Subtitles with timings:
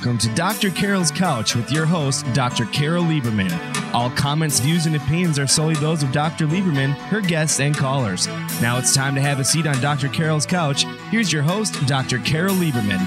[0.00, 0.70] Welcome to Dr.
[0.70, 2.64] Carole's Couch with your host, Dr.
[2.64, 3.52] Carole Lieberman.
[3.92, 6.46] All comments, views, and opinions are solely those of Dr.
[6.46, 8.26] Lieberman, her guests, and callers.
[8.62, 10.08] Now it's time to have a seat on Dr.
[10.08, 10.84] Carole's Couch.
[11.10, 12.16] Here's your host, Dr.
[12.20, 12.98] Carole Lieberman.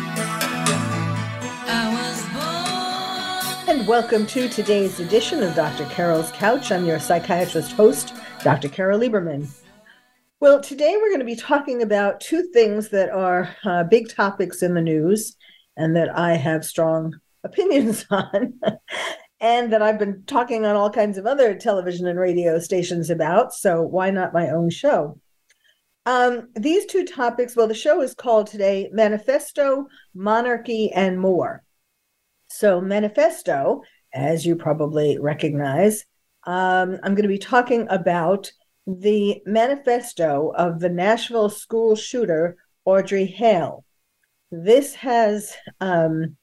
[3.68, 5.86] And welcome to today's edition of Dr.
[5.86, 6.72] Carole's Couch.
[6.72, 8.14] I'm your psychiatrist host,
[8.44, 8.70] Dr.
[8.70, 9.50] Carole Lieberman.
[10.40, 14.62] Well, today we're going to be talking about two things that are uh, big topics
[14.62, 15.38] in the news
[15.78, 17.14] and that I have strong
[17.44, 18.60] opinions on,
[19.40, 23.54] and that I've been talking on all kinds of other television and radio stations about.
[23.54, 25.20] So why not my own show?
[26.06, 31.64] Um, these two topics, well, the show is called today Manifesto, Monarchy, and More.
[32.48, 33.82] So, Manifesto,
[34.14, 36.06] as you probably recognize,
[36.46, 38.52] um, I'm going to be talking about
[38.86, 43.83] the manifesto of the Nashville school shooter, Audrey Hale
[44.54, 46.38] this has um,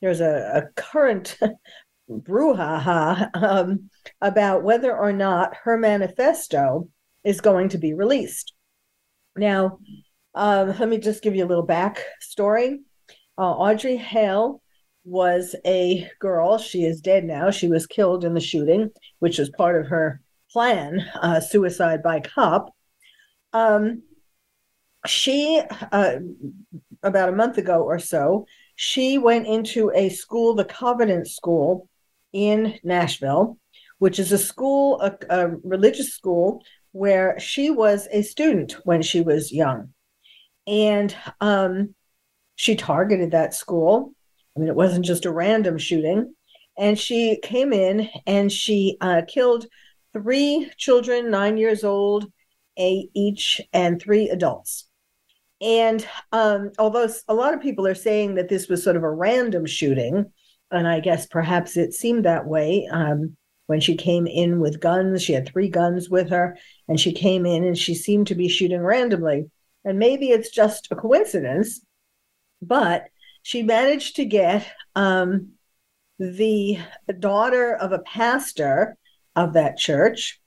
[0.00, 1.38] there's a, a current
[2.10, 6.88] brouhaha um, about whether or not her manifesto
[7.22, 8.52] is going to be released.
[9.36, 9.78] Now,
[10.34, 12.78] um, let me just give you a little backstory.
[13.38, 14.60] Uh, Audrey Hale
[15.04, 16.58] was a girl.
[16.58, 17.50] She is dead now.
[17.50, 22.20] She was killed in the shooting, which was part of her plan, uh, suicide by
[22.20, 22.74] cop.
[23.52, 24.02] Um,
[25.06, 26.16] she uh,
[27.04, 31.88] about a month ago or so, she went into a school, the Covenant School
[32.32, 33.58] in Nashville,
[33.98, 39.20] which is a school, a, a religious school where she was a student when she
[39.20, 39.90] was young.
[40.66, 41.94] And um,
[42.56, 44.12] she targeted that school.
[44.56, 46.34] I mean, it wasn't just a random shooting.
[46.76, 49.66] And she came in and she uh, killed
[50.12, 52.26] three children, nine years old,
[52.76, 54.88] eight each, and three adults.
[55.64, 59.10] And um, although a lot of people are saying that this was sort of a
[59.10, 60.30] random shooting,
[60.70, 63.34] and I guess perhaps it seemed that way um,
[63.66, 65.22] when she came in with guns.
[65.22, 68.46] She had three guns with her, and she came in and she seemed to be
[68.46, 69.50] shooting randomly.
[69.86, 71.80] And maybe it's just a coincidence,
[72.60, 73.06] but
[73.42, 75.52] she managed to get um,
[76.18, 76.78] the
[77.18, 78.98] daughter of a pastor
[79.34, 80.40] of that church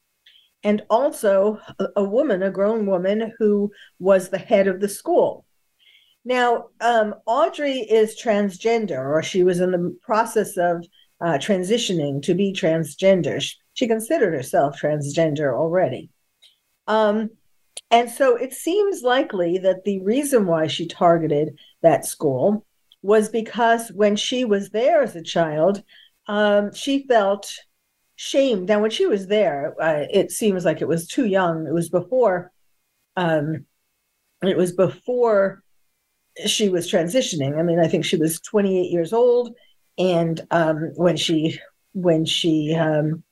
[0.63, 5.45] and also a, a woman, a grown woman who was the head of the school.
[6.25, 10.85] Now, um, Audrey is transgender, or she was in the process of
[11.21, 13.41] uh, transitioning to be transgender.
[13.41, 16.09] She, she, considered herself transgender already.
[16.85, 17.29] Um,
[17.89, 22.65] and so it seems likely that the reason why she targeted that school
[23.01, 25.81] was because when she was there as a child,
[26.27, 27.53] um, she felt
[28.17, 28.65] shame.
[28.65, 31.65] Now, when she was there, uh, it seems like it was too young.
[31.65, 32.51] It was before,
[33.15, 33.65] um,
[34.41, 35.63] it was before
[36.45, 37.57] she was transitioning.
[37.57, 39.55] I mean, I think she was 28 years old,
[39.97, 41.59] and um, when she
[41.93, 43.23] when she um,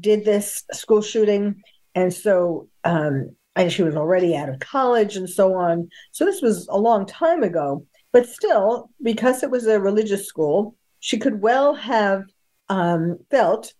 [0.00, 1.62] did this school shooting,
[1.94, 5.88] and so um, and she was already out of college and so on.
[6.12, 10.76] So this was a long time ago, but still, because it was a religious school,
[11.00, 12.24] she could well have
[12.68, 13.72] um, felt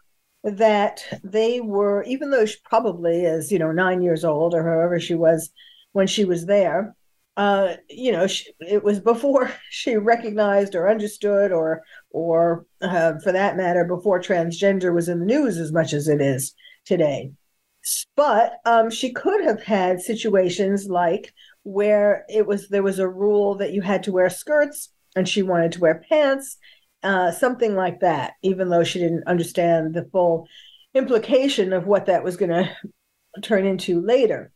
[0.45, 5.01] that they were, even though she probably is, you know, nine years old or however
[5.01, 5.51] she was
[5.93, 6.95] when she was there,
[7.37, 13.33] uh, you know, she, it was before she recognized or understood, or, or uh, for
[13.33, 16.55] that matter, before transgender was in the news as much as it is
[16.85, 17.31] today.
[18.17, 21.33] But um, she could have had situations like
[21.63, 25.43] where it was there was a rule that you had to wear skirts, and she
[25.43, 26.59] wanted to wear pants,
[27.03, 30.49] uh, something like that, even though she didn't understand the full
[30.95, 32.51] implication of what that was going
[33.35, 34.53] to turn into later.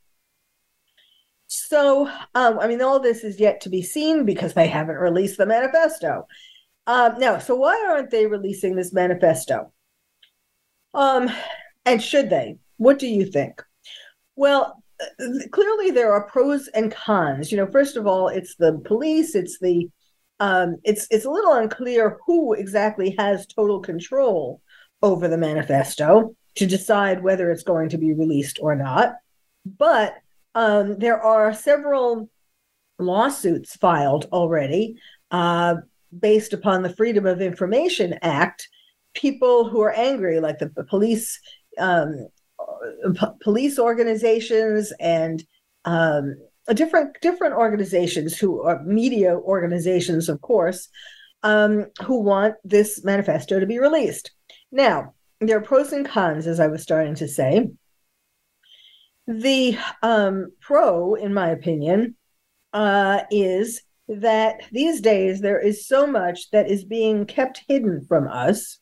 [1.46, 5.36] So, um, I mean, all this is yet to be seen because they haven't released
[5.36, 6.26] the manifesto.
[6.86, 9.72] Um, now, so why aren't they releasing this manifesto?
[10.94, 11.30] Um,
[11.84, 12.56] and should they?
[12.78, 13.62] What do you think?
[14.34, 17.52] Well, uh, clearly there are pros and cons.
[17.52, 19.88] You know, first of all, it's the police, it's the
[20.42, 24.60] um, it's it's a little unclear who exactly has total control
[25.00, 29.14] over the manifesto to decide whether it's going to be released or not.
[29.64, 30.16] But
[30.56, 32.28] um, there are several
[32.98, 34.96] lawsuits filed already
[35.30, 35.76] uh,
[36.18, 38.68] based upon the Freedom of Information Act.
[39.14, 41.38] People who are angry, like the, police,
[41.78, 42.26] um,
[43.14, 45.44] p- police organizations, and
[45.84, 46.34] um,
[46.74, 50.88] different different organizations who are media organizations, of course,
[51.42, 54.32] um, who want this manifesto to be released.
[54.70, 57.70] Now, there are pros and cons, as I was starting to say.
[59.26, 62.16] The um, pro, in my opinion,
[62.72, 68.28] uh, is that these days there is so much that is being kept hidden from
[68.28, 68.78] us.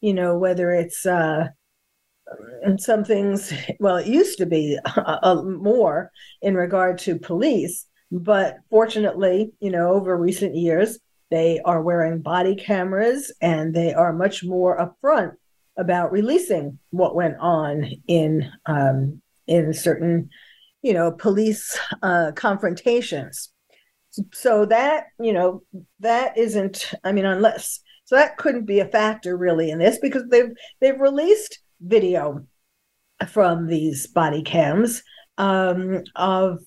[0.00, 1.48] You know, whether it's uh,
[2.62, 7.86] and some things, well, it used to be a, a more in regard to police,
[8.10, 10.98] but fortunately, you know, over recent years,
[11.30, 15.32] they are wearing body cameras and they are much more upfront
[15.78, 20.28] about releasing what went on in um, in certain,
[20.82, 23.48] you know, police uh, confrontations.
[24.34, 25.62] So that you know
[26.00, 26.92] that isn't.
[27.02, 30.52] I mean, unless so that couldn't be a factor really in this because they've
[30.82, 32.46] they've released video
[33.28, 35.02] from these body cams
[35.38, 36.60] um, of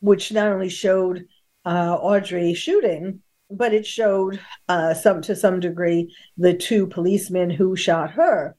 [0.00, 1.26] which not only showed
[1.64, 7.76] uh, Audrey shooting, but it showed uh, some to some degree the two policemen who
[7.76, 8.56] shot her,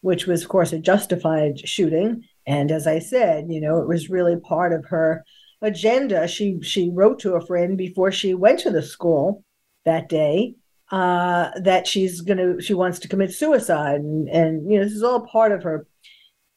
[0.00, 2.24] which was of course a justified shooting.
[2.46, 5.24] And as I said, you know, it was really part of her
[5.62, 6.26] agenda.
[6.26, 9.44] She she wrote to a friend before she went to the school
[9.84, 10.54] that day
[10.90, 15.02] uh, that she's gonna she wants to commit suicide, and and you know this is
[15.02, 15.86] all part of her.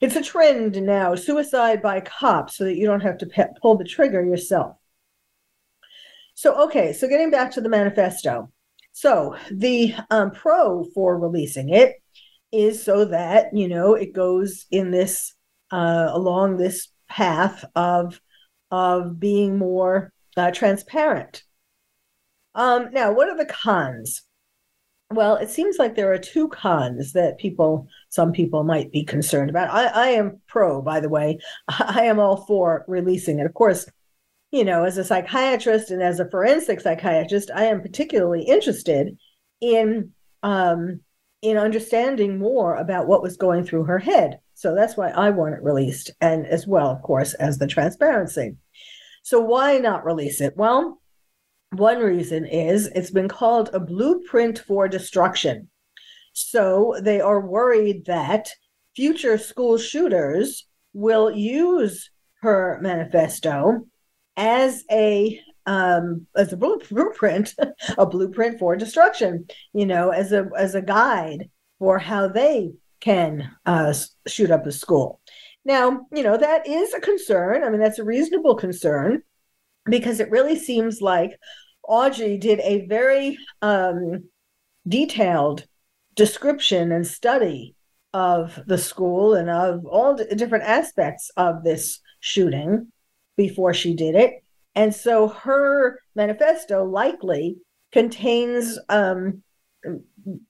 [0.01, 3.77] It's a trend now, suicide by cops, so that you don't have to pe- pull
[3.77, 4.75] the trigger yourself.
[6.35, 8.51] So okay, so getting back to the manifesto.
[8.91, 11.95] So the um, pro for releasing it
[12.51, 15.33] is so that you know it goes in this
[15.71, 18.19] uh, along this path of
[18.71, 21.43] of being more uh, transparent.
[22.55, 24.23] Um, now, what are the cons?
[25.11, 29.49] Well, it seems like there are two cons that people, some people might be concerned
[29.49, 29.69] about.
[29.69, 31.39] I, I am pro, by the way.
[31.67, 33.45] I am all for releasing it.
[33.45, 33.87] Of course,
[34.51, 39.17] you know, as a psychiatrist and as a forensic psychiatrist, I am particularly interested
[39.61, 40.11] in
[40.43, 41.01] um,
[41.41, 44.39] in understanding more about what was going through her head.
[44.53, 48.55] So that's why I want it released, and as well, of course, as the transparency.
[49.23, 50.55] So why not release it?
[50.55, 51.01] Well,
[51.73, 55.69] one reason is it's been called a blueprint for destruction.
[56.33, 58.49] So they are worried that
[58.95, 62.09] future school shooters will use
[62.41, 63.87] her manifesto
[64.35, 67.55] as a um, as a blueprint,
[67.97, 69.47] a blueprint for destruction.
[69.73, 71.49] You know, as a as a guide
[71.79, 73.93] for how they can uh,
[74.27, 75.21] shoot up a school.
[75.65, 77.63] Now, you know that is a concern.
[77.63, 79.23] I mean, that's a reasonable concern
[79.85, 81.37] because it really seems like
[81.87, 84.23] Audrey did a very um,
[84.87, 85.65] detailed
[86.15, 87.75] description and study
[88.13, 92.91] of the school and of all different aspects of this shooting
[93.35, 94.43] before she did it.
[94.75, 97.57] And so her manifesto likely
[97.91, 99.43] contains um,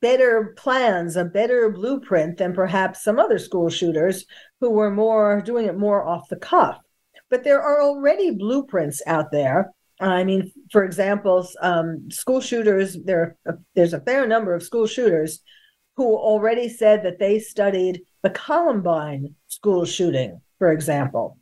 [0.02, 4.26] better plans, a better blueprint than perhaps some other school shooters
[4.60, 6.78] who were more doing it more off the cuff.
[7.30, 9.72] But there are already blueprints out there
[10.12, 12.98] I mean, for example, um, school shooters.
[13.04, 13.38] There,
[13.76, 15.40] there's a fair number of school shooters
[15.96, 21.38] who already said that they studied the Columbine school shooting, for example.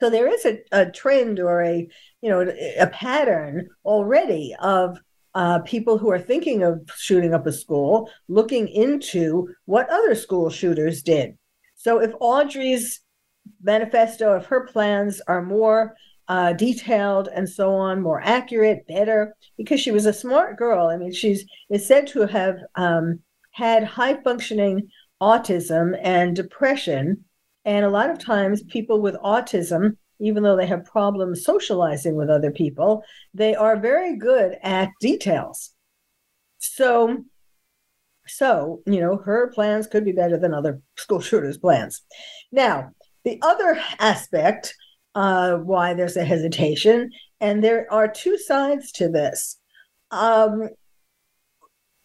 [0.00, 1.88] So there is a, a trend or a
[2.22, 4.98] you know a pattern already of
[5.34, 10.50] uh, people who are thinking of shooting up a school looking into what other school
[10.50, 11.36] shooters did.
[11.76, 13.00] So if Audrey's
[13.62, 15.94] manifesto, if her plans are more
[16.28, 20.88] uh, detailed and so on, more accurate, better, because she was a smart girl.
[20.88, 23.20] I mean, she's is said to have um,
[23.52, 24.88] had high functioning
[25.22, 27.24] autism and depression.
[27.64, 32.30] And a lot of times, people with autism, even though they have problems socializing with
[32.30, 33.02] other people,
[33.34, 35.70] they are very good at details.
[36.58, 37.24] So,
[38.26, 42.02] so you know, her plans could be better than other school shooters' plans.
[42.52, 42.90] Now,
[43.24, 44.74] the other aspect
[45.14, 47.10] uh, why there's a hesitation.
[47.40, 49.58] And there are two sides to this.
[50.10, 50.68] Um,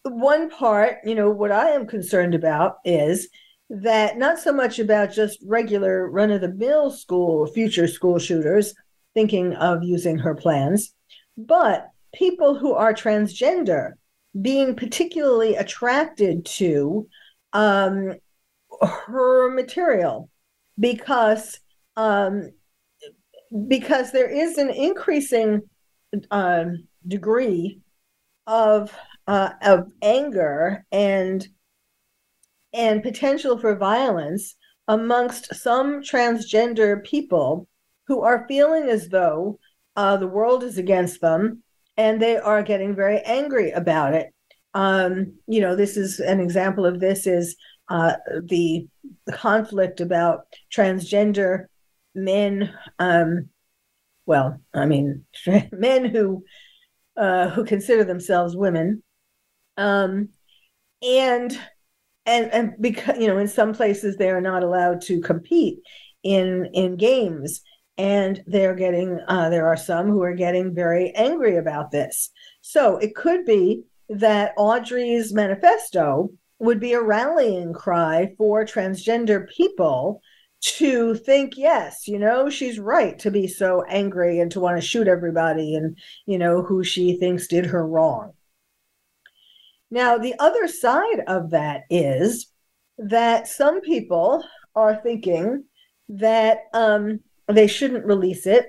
[0.02, 3.28] one part, you know, what I am concerned about is
[3.70, 8.74] that not so much about just regular run of the mill school, future school shooters
[9.14, 10.92] thinking of using her plans,
[11.36, 13.92] but people who are transgender
[14.40, 17.08] being particularly attracted to
[17.52, 18.14] um,
[18.82, 20.28] her material
[20.78, 21.60] because
[21.96, 22.50] um,
[23.68, 25.62] because there is an increasing
[26.30, 26.64] uh,
[27.06, 27.80] degree
[28.46, 28.92] of
[29.26, 31.46] uh, of anger and
[32.72, 34.56] and potential for violence
[34.88, 37.66] amongst some transgender people
[38.06, 39.58] who are feeling as though
[39.96, 41.62] uh, the world is against them
[41.96, 44.34] and they are getting very angry about it.
[44.74, 47.56] Um, you know, this is an example of this is
[47.88, 48.86] uh, the
[49.30, 51.66] conflict about transgender
[52.14, 53.48] men um
[54.26, 55.24] well i mean
[55.72, 56.44] men who
[57.16, 59.02] uh, who consider themselves women.
[59.76, 60.30] Um,
[61.02, 61.58] and
[62.26, 65.78] and and because you know in some places they are not allowed to compete
[66.22, 67.60] in in games
[67.98, 72.30] and they're getting uh, there are some who are getting very angry about this
[72.62, 76.30] so it could be that audrey's manifesto
[76.60, 80.22] would be a rallying cry for transgender people
[80.64, 84.86] to think yes you know she's right to be so angry and to want to
[84.86, 88.32] shoot everybody and you know who she thinks did her wrong
[89.90, 92.50] now the other side of that is
[92.98, 94.42] that some people
[94.74, 95.64] are thinking
[96.08, 98.66] that um, they shouldn't release it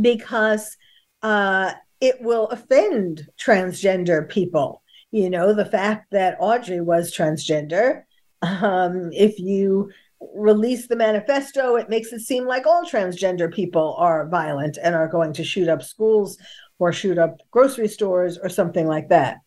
[0.00, 0.76] because
[1.22, 4.82] uh, it will offend transgender people.
[5.10, 8.02] You know, the fact that Audrey was transgender,
[8.42, 9.90] um, if you
[10.34, 15.08] release the manifesto, it makes it seem like all transgender people are violent and are
[15.08, 16.38] going to shoot up schools
[16.78, 19.38] or shoot up grocery stores or something like that.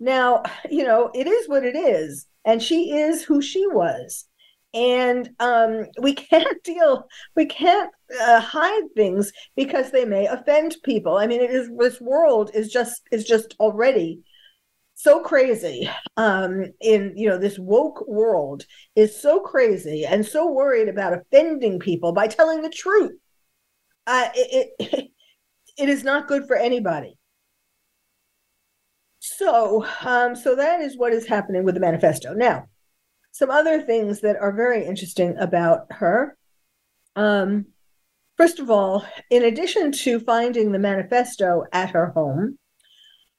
[0.00, 4.26] Now, you know, it is what it is, and she is who she was
[4.74, 7.90] and um, we can't deal we can't
[8.20, 12.70] uh, hide things because they may offend people i mean it is this world is
[12.70, 14.20] just is just already
[15.02, 20.88] so crazy um, in you know this woke world is so crazy and so worried
[20.88, 23.12] about offending people by telling the truth.
[24.06, 25.10] Uh, it, it,
[25.78, 27.16] it is not good for anybody.
[29.18, 32.32] So um, so that is what is happening with the manifesto.
[32.34, 32.66] Now
[33.32, 36.36] some other things that are very interesting about her.
[37.16, 37.66] Um,
[38.36, 42.58] first of all, in addition to finding the manifesto at her home,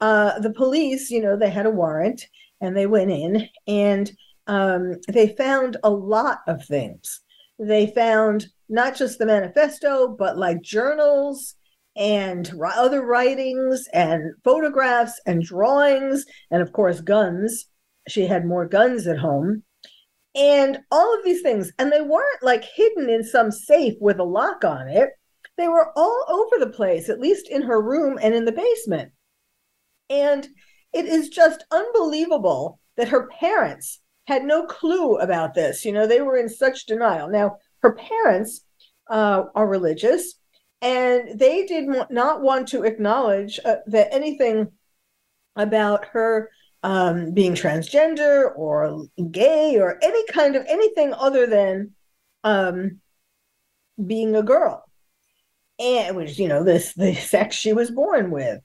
[0.04, 2.26] uh, the police, you know, they had a warrant
[2.60, 4.12] and they went in and
[4.46, 7.22] um, they found a lot of things.
[7.58, 11.54] They found not just the manifesto, but like journals
[11.96, 17.64] and other writings and photographs and drawings, and of course, guns.
[18.06, 19.62] She had more guns at home
[20.34, 21.72] and all of these things.
[21.78, 25.12] And they weren't like hidden in some safe with a lock on it.
[25.56, 29.12] They were all over the place, at least in her room and in the basement.
[30.10, 30.46] And
[30.92, 35.84] it is just unbelievable that her parents had no clue about this.
[35.84, 37.28] You know, they were in such denial.
[37.28, 38.64] Now, her parents
[39.10, 40.34] uh, are religious,
[40.80, 44.72] and they did not want to acknowledge uh, that anything
[45.56, 46.50] about her
[46.82, 51.92] um, being transgender or gay or any kind of anything other than
[52.44, 53.00] um,
[54.04, 54.84] being a girl,
[55.78, 58.60] and which you know this the sex she was born with.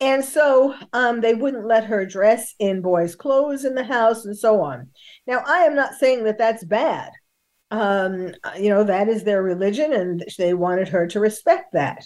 [0.00, 4.36] And so um, they wouldn't let her dress in boys' clothes in the house and
[4.36, 4.88] so on.
[5.26, 7.10] Now, I am not saying that that's bad.
[7.70, 12.04] Um, you know, that is their religion, and they wanted her to respect that.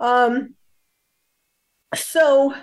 [0.00, 0.54] Um,
[1.94, 2.54] so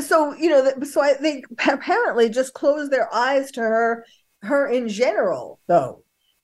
[0.00, 4.04] so you know so i think apparently just closed their eyes to her
[4.42, 6.01] her in general though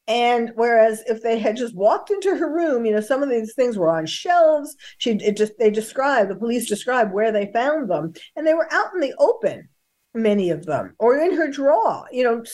[0.08, 3.54] and whereas if they had just walked into her room you know some of these
[3.54, 4.76] things were on shelves.
[4.96, 8.14] She it just they described the police described where they found them.
[8.34, 9.68] And they were out in the open
[10.14, 12.06] many of them or in her drawer.
[12.10, 12.44] You know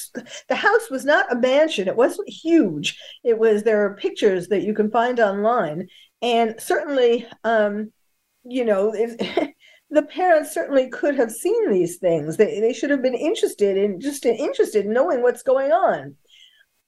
[0.49, 1.89] the house was not a mansion.
[1.89, 2.99] It wasn't huge.
[3.23, 5.89] It was there are pictures that you can find online.
[6.21, 7.93] And certainly um
[8.45, 8.93] you know
[9.91, 12.37] the parents certainly could have seen these things.
[12.37, 16.17] They they should have been interested in just interested in knowing what's going on.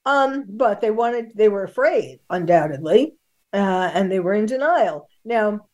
[0.07, 3.15] Um, but they wanted they were afraid, undoubtedly,
[3.53, 5.09] uh, and they were in denial.
[5.25, 5.67] Now,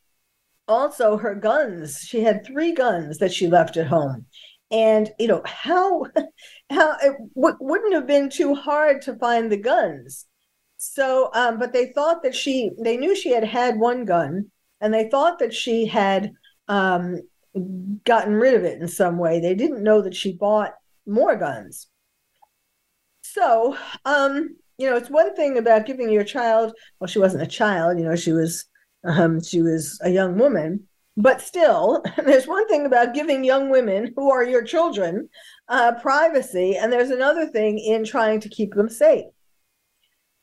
[0.67, 1.99] also her guns.
[1.99, 4.27] She had three guns that she left at home,
[4.71, 6.07] and you know how
[6.71, 10.27] how it w- wouldn't have been too hard to find the guns.
[10.79, 14.95] So, um, but they thought that she they knew she had had one gun, and
[14.95, 16.33] they thought that she had
[16.69, 17.21] um,
[18.05, 19.41] gotten rid of it in some way.
[19.41, 20.73] They didn't know that she bought
[21.07, 21.89] more guns.
[23.33, 26.75] So, um, you know, it's one thing about giving your child.
[26.99, 27.99] Well, she wasn't a child.
[27.99, 28.67] You know, she was
[29.05, 30.87] um, she was a young woman.
[31.17, 35.29] But still, there's one thing about giving young women who are your children
[35.69, 39.25] uh, privacy, and there's another thing in trying to keep them safe.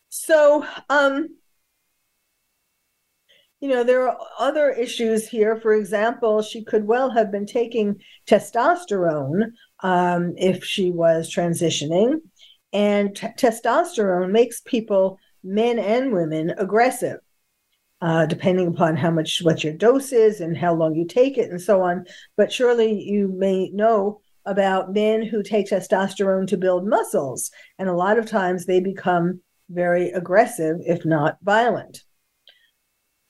[0.10, 1.30] So, um,
[3.60, 5.60] you know, there are other issues here.
[5.60, 9.52] For example, she could well have been taking testosterone
[9.84, 12.22] um, if she was transitioning.
[12.74, 17.20] And t- testosterone makes people, men and women, aggressive,
[18.02, 21.50] uh, depending upon how much, what your dose is and how long you take it
[21.50, 22.06] and so on.
[22.38, 27.52] But surely you may know about men who take testosterone to build muscles.
[27.78, 32.04] And a lot of times they become very aggressive, if not violent.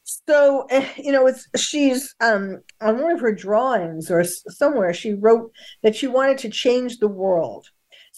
[0.03, 5.13] so eh, you know it's she's um on one of her drawings or somewhere she
[5.13, 5.51] wrote
[5.83, 7.67] that she wanted to change the world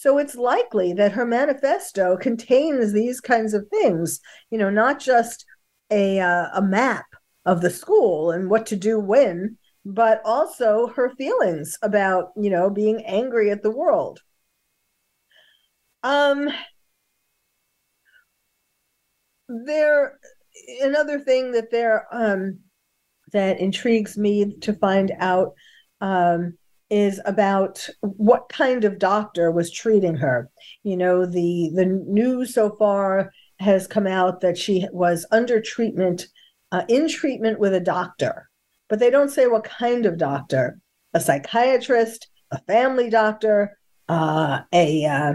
[0.02, 5.44] so it's likely that her manifesto contains these kinds of things you know not just
[5.90, 7.06] a uh, a map
[7.44, 12.68] of the school and what to do when but also her feelings about you know
[12.70, 14.20] being angry at the world.
[16.02, 16.48] Um
[19.48, 20.18] there
[20.80, 22.58] another thing that there um,
[23.32, 25.52] that intrigues me to find out
[26.00, 26.56] um,
[26.92, 30.50] is about what kind of doctor was treating her.
[30.82, 36.26] You know, the the news so far has come out that she was under treatment,
[36.70, 38.50] uh, in treatment with a doctor,
[38.90, 40.78] but they don't say what kind of doctor.
[41.14, 43.78] A psychiatrist, a family doctor,
[44.10, 45.34] uh, a uh,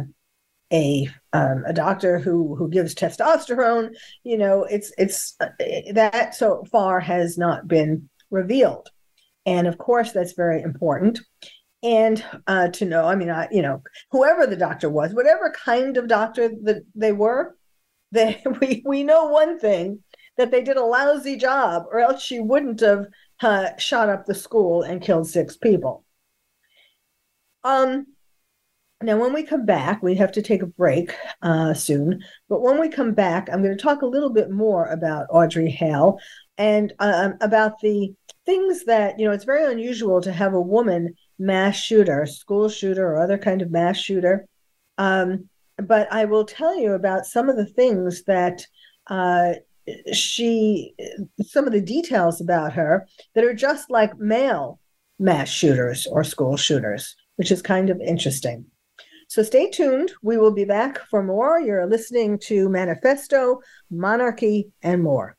[0.71, 3.95] a um, a doctor who who gives testosterone.
[4.23, 5.49] You know, it's it's uh,
[5.93, 8.91] that so far has not been revealed,
[9.47, 11.19] and of course that's very important.
[11.81, 15.97] And uh, to know, I mean, I you know, whoever the doctor was, whatever kind
[15.97, 17.55] of doctor that they were,
[18.11, 20.03] they we we know one thing
[20.37, 23.07] that they did a lousy job, or else she wouldn't have
[23.41, 26.03] uh, shot up the school and killed six people.
[27.63, 28.05] Um,
[29.03, 31.13] now, when we come back, we have to take a break
[31.43, 32.23] uh, soon.
[32.49, 35.69] But when we come back, I'm going to talk a little bit more about Audrey
[35.69, 36.19] Hale
[36.57, 38.15] and um, about the
[38.47, 43.07] things that, you know, it's very unusual to have a woman mass shooter, school shooter,
[43.07, 44.47] or other kind of mass shooter.
[44.97, 48.65] Um, but I will tell you about some of the things that
[49.05, 49.53] uh,
[50.11, 50.95] she,
[51.41, 54.79] some of the details about her that are just like male
[55.19, 58.65] mass shooters or school shooters, which is kind of interesting.
[59.37, 60.13] So stay tuned.
[60.23, 61.59] We will be back for more.
[61.59, 63.59] You're listening to Manifesto,
[63.91, 65.37] Monarchy, and more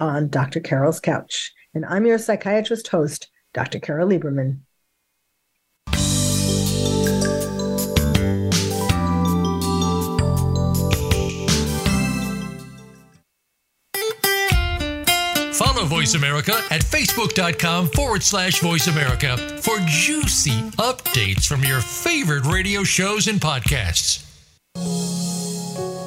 [0.00, 0.58] on Dr.
[0.58, 1.52] Carole's Couch.
[1.72, 3.78] And I'm your psychiatrist host, Dr.
[3.78, 4.62] Carole Lieberman.
[15.98, 22.84] Voice America at facebook.com forward slash voice America for juicy updates from your favorite radio
[22.84, 24.24] shows and podcasts.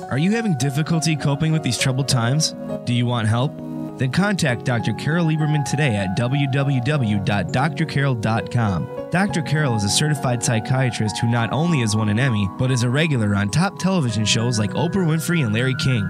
[0.09, 2.55] Are you having difficulty coping with these troubled times?
[2.85, 3.51] Do you want help?
[3.97, 4.93] Then contact Dr.
[4.93, 9.09] Carole Lieberman today at www.drcarole.com.
[9.11, 9.41] Dr.
[9.41, 12.89] Carole is a certified psychiatrist who not only has won an Emmy, but is a
[12.89, 16.09] regular on top television shows like Oprah Winfrey and Larry King.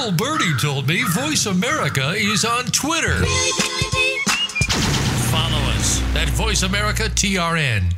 [0.00, 3.24] Little birdie told me Voice America is on Twitter.
[5.28, 7.92] Follow us at Voice America TRN.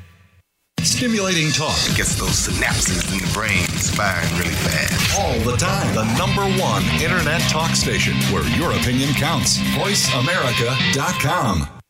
[0.81, 5.21] Stimulating talk gets those synapses in the brain firing really fast.
[5.21, 5.95] all the time.
[5.95, 9.59] The number one internet talk station where your opinion counts.
[9.59, 11.82] VoiceAmerica.com.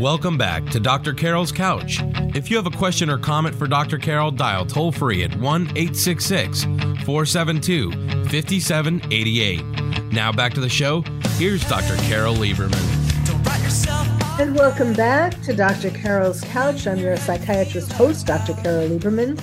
[0.00, 1.14] Welcome back to Dr.
[1.14, 2.00] Carole's Couch.
[2.34, 3.96] If you have a question or comment for Dr.
[3.96, 7.92] Carole, dial toll free at 1 866 472
[8.28, 10.12] 5788.
[10.12, 11.02] Now back to the show.
[11.36, 11.94] Here's Dr.
[12.08, 12.74] Carole Lieberman.
[14.40, 15.90] And welcome back to Dr.
[15.90, 16.88] Carole's Couch.
[16.88, 18.54] I'm your psychiatrist host, Dr.
[18.54, 19.40] Carole Lieberman.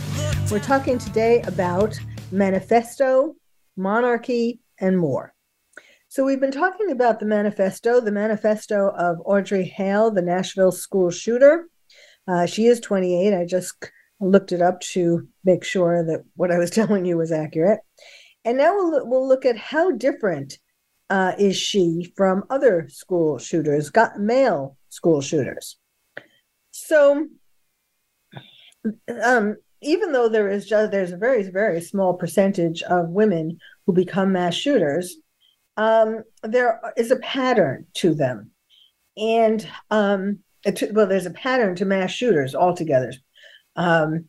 [0.52, 1.98] We're talking today about
[2.30, 3.36] manifesto,
[3.78, 5.34] monarchy, and more.
[6.12, 11.10] So, we've been talking about the manifesto, the manifesto of Audrey Hale, the Nashville school
[11.10, 11.69] shooter.
[12.28, 13.34] Uh, she is 28.
[13.34, 13.76] I just
[14.19, 17.80] looked it up to make sure that what I was telling you was accurate.
[18.43, 20.60] And now we'll, we'll look at how different
[21.10, 25.78] uh, is she from other school shooters, got male school shooters.
[26.71, 27.30] So,
[29.24, 33.93] um, even though there is just there's a very very small percentage of women who
[33.93, 35.15] become mass shooters,
[35.78, 38.52] um, there is a pattern to them,
[39.18, 43.14] and um, to, well, there's a pattern to mass shooters altogether,
[43.76, 44.26] um,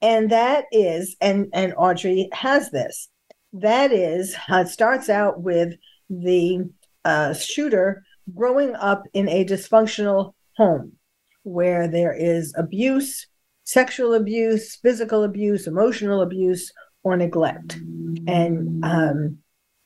[0.00, 3.08] and that is and and Audrey has this.
[3.52, 5.74] That is, uh, it starts out with
[6.10, 6.70] the
[7.04, 8.02] uh, shooter
[8.34, 10.92] growing up in a dysfunctional home
[11.44, 13.26] where there is abuse
[13.64, 17.76] sexual abuse, physical abuse, emotional abuse, or neglect.
[18.26, 19.38] And um,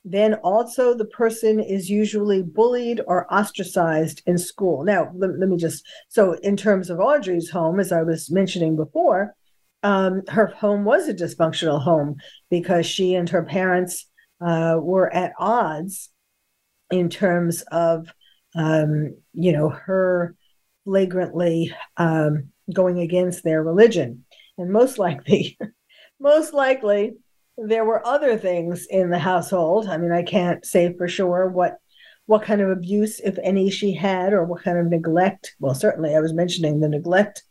[0.05, 4.83] then also the person is usually bullied or ostracized in school.
[4.83, 8.75] Now, let, let, me just so in terms of Audrey's home, as I was mentioning
[8.75, 9.35] before,
[9.83, 12.15] um, her home was a dysfunctional home
[12.49, 14.05] because she and her parents
[14.41, 16.09] uh, were at odds
[16.91, 18.07] in terms of
[18.55, 20.35] um, you know her
[20.85, 24.25] flagrantly um, going against their religion.
[24.57, 25.57] And most likely,
[26.19, 27.13] most likely,
[27.65, 29.87] there were other things in the household.
[29.87, 31.77] I mean, I can't say for sure what
[32.25, 35.55] what kind of abuse, if any, she had, or what kind of neglect.
[35.59, 37.41] Well, certainly, I was mentioning the neglect,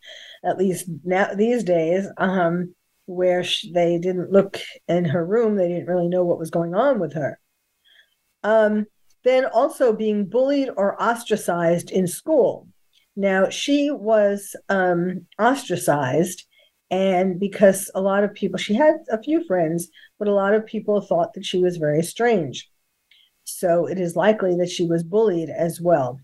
[0.44, 2.75] at least now these days, um,
[3.07, 6.77] where she, they didn't look in her room, they didn't really know what was going
[6.77, 7.40] on with her.
[8.44, 8.87] Um,
[9.25, 12.68] then also being bullied or ostracized in school.
[13.16, 16.47] Now, she was um, ostracized,
[16.90, 20.66] and because a lot of people, she had a few friends, but a lot of
[20.66, 22.70] people thought that she was very strange.
[23.44, 26.20] So it is likely that she was bullied as well.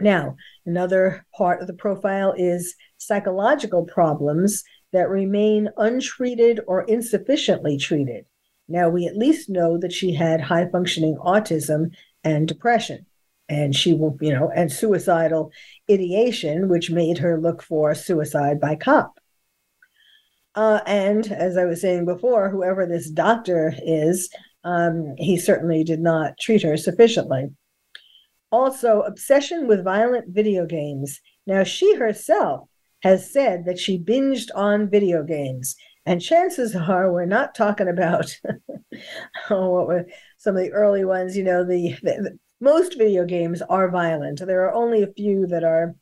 [0.00, 8.26] Now, another part of the profile is psychological problems that remain untreated or insufficiently treated.
[8.68, 13.06] Now, we at least know that she had high functioning autism and depression
[13.48, 15.50] and she will, you know, and suicidal
[15.90, 19.17] ideation, which made her look for suicide by cop.
[20.58, 24.28] Uh, and as I was saying before, whoever this doctor is,
[24.64, 27.50] um, he certainly did not treat her sufficiently.
[28.50, 31.20] Also, obsession with violent video games.
[31.46, 32.68] Now, she herself
[33.04, 35.76] has said that she binged on video games.
[36.04, 38.36] And chances are we're not talking about
[39.50, 40.06] oh, what were
[40.38, 44.40] some of the early ones, you know, the, the most video games are violent.
[44.44, 45.94] There are only a few that are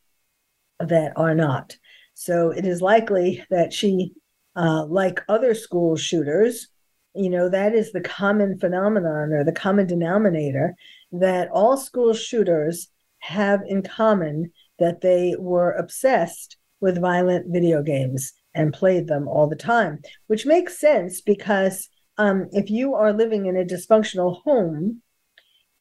[0.80, 1.76] that are not.
[2.14, 4.14] So it is likely that she,
[4.56, 6.68] uh, like other school shooters,
[7.14, 10.74] you know, that is the common phenomenon or the common denominator
[11.12, 12.88] that all school shooters
[13.20, 19.48] have in common that they were obsessed with violent video games and played them all
[19.48, 21.88] the time, which makes sense because
[22.18, 25.02] um, if you are living in a dysfunctional home,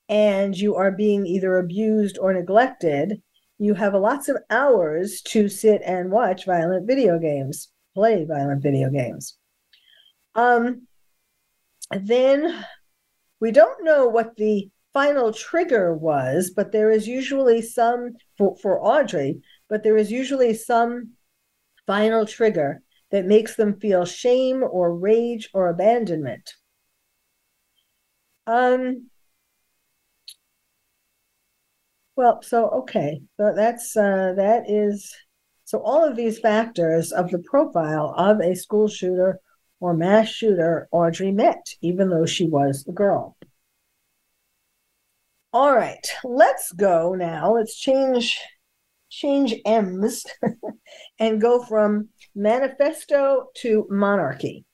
[0.10, 3.22] and you are being either abused or neglected,
[3.58, 8.90] you have lots of hours to sit and watch violent video games, play violent video
[8.92, 9.38] games.
[10.36, 10.88] Um,
[11.92, 12.66] then
[13.40, 18.80] we don't know what the final trigger was, but there is usually some for, for
[18.80, 21.12] Audrey, but there is usually some
[21.88, 22.82] final trigger
[23.12, 26.54] that makes them feel shame or rage or abandonment.
[28.48, 29.10] Um,
[32.16, 35.14] well, so okay, so that's uh, that is
[35.66, 39.40] so all of these factors of the profile of a school shooter
[39.80, 43.36] or mass shooter Audrey met, even though she was a girl.
[45.52, 47.56] All right, let's go now.
[47.56, 48.40] Let's change
[49.10, 50.26] change M's
[51.20, 54.66] and go from manifesto to monarchy.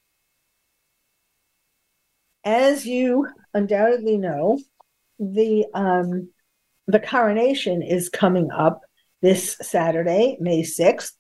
[2.44, 4.60] As you undoubtedly know,
[5.20, 6.30] the um,
[6.88, 8.82] the coronation is coming up
[9.22, 11.12] this Saturday, May 6th.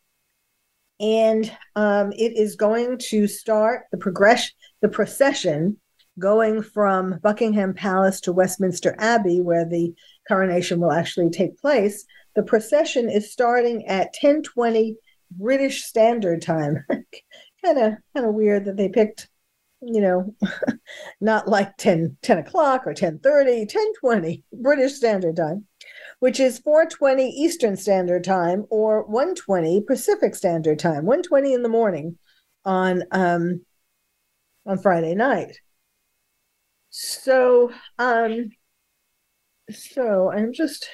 [1.00, 5.78] And um, it is going to start the progression, the procession
[6.20, 9.94] going from Buckingham Palace to Westminster Abbey, where the
[10.28, 12.06] coronation will actually take place.
[12.36, 14.98] The procession is starting at 1020
[15.32, 16.86] British Standard Time.
[17.66, 19.30] kind of kind of weird that they picked
[19.82, 20.36] you know,
[21.22, 25.66] not like 10, 10 o'clock or 10 30, 10 20 British Standard Time,
[26.22, 32.16] which is 420 Eastern Standard Time or 120 Pacific Standard Time, 120 in the morning
[32.64, 33.62] on um
[34.68, 35.58] on Friday night.
[36.92, 38.50] So um
[39.72, 40.88] so I'm just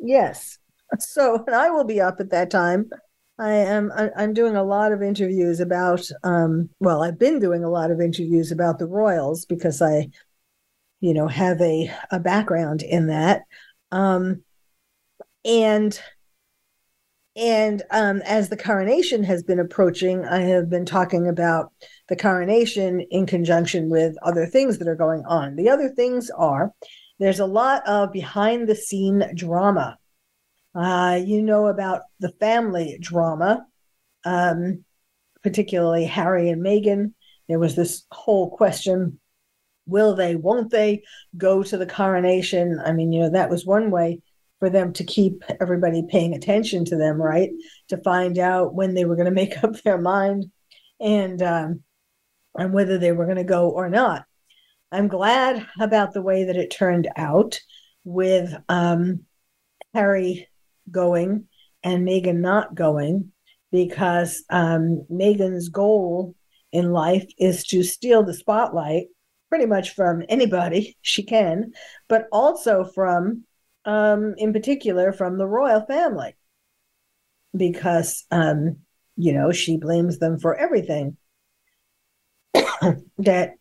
[0.00, 0.58] yes.
[0.98, 2.88] So and I will be up at that time
[3.38, 7.70] I am I'm doing a lot of interviews about um, well I've been doing a
[7.70, 10.08] lot of interviews about the royals because I
[11.04, 13.42] you know have a a background in that
[13.92, 14.42] um,
[15.44, 16.00] and
[17.36, 21.72] and um, as the coronation has been approaching, I have been talking about
[22.08, 25.56] the coronation in conjunction with other things that are going on.
[25.56, 26.72] The other things are
[27.18, 29.98] there's a lot of behind the scene drama.
[30.74, 33.66] Uh, you know about the family drama,
[34.24, 34.84] um,
[35.42, 37.12] particularly Harry and Meghan.
[37.48, 39.20] There was this whole question
[39.86, 41.02] will they, won't they
[41.36, 42.80] go to the coronation?
[42.84, 44.20] I mean, you know, that was one way
[44.58, 47.50] for them to keep everybody paying attention to them, right?
[47.88, 50.46] To find out when they were going to make up their mind
[51.00, 51.82] and um,
[52.56, 54.24] and whether they were going to go or not.
[54.92, 57.58] I'm glad about the way that it turned out
[58.04, 59.24] with um,
[59.92, 60.48] Harry
[60.90, 61.48] going
[61.82, 63.32] and Meghan not going,
[63.72, 66.36] because um, Meghan's goal
[66.72, 69.06] in life is to steal the spotlight
[69.54, 70.96] pretty much from anybody.
[71.00, 71.74] She can,
[72.08, 73.44] but also from
[73.84, 76.34] um, in particular from the royal family,
[77.56, 78.78] because, um,
[79.16, 81.16] you know, she blames them for everything
[83.18, 83.52] that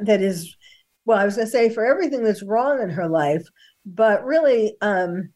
[0.00, 0.56] that is
[1.04, 3.42] well i was going to say for everything that's wrong in her life
[3.84, 5.30] but really um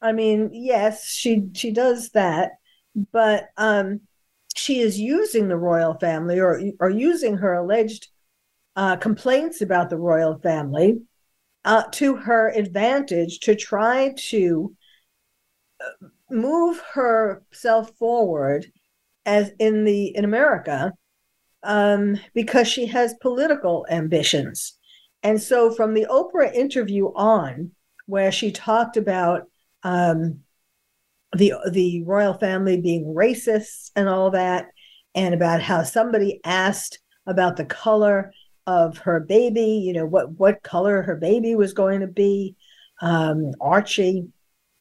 [0.00, 2.52] i mean yes she she does that
[3.12, 4.00] but um
[4.58, 8.08] she is using the royal family or or using her alleged
[8.76, 11.00] uh, complaints about the royal family
[11.64, 14.74] uh, to her advantage to try to
[15.80, 18.70] uh, move herself forward
[19.26, 20.92] as in the in America
[21.62, 24.74] um, because she has political ambitions.
[25.22, 27.72] And so from the Oprah interview on,
[28.06, 29.48] where she talked about
[29.82, 30.40] um,
[31.36, 34.68] the the royal family being racist and all that,
[35.14, 38.32] and about how somebody asked about the color
[38.66, 42.56] of her baby, you know, what what color her baby was going to be,
[43.00, 44.28] um, Archie,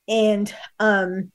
[0.07, 1.31] and um,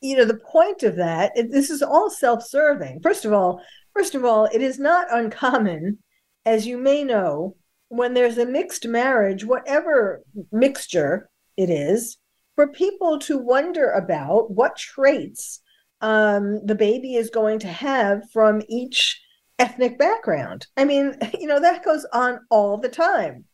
[0.00, 3.00] you know, the point of that, this is all self-serving.
[3.00, 3.60] First of all,
[3.94, 5.98] first of all, it is not uncommon,
[6.44, 7.56] as you may know,
[7.88, 10.22] when there's a mixed marriage, whatever
[10.52, 12.16] mixture it is,
[12.58, 15.60] for people to wonder about what traits
[16.00, 19.22] um, the baby is going to have from each
[19.60, 20.66] ethnic background.
[20.76, 23.44] I mean, you know, that goes on all the time.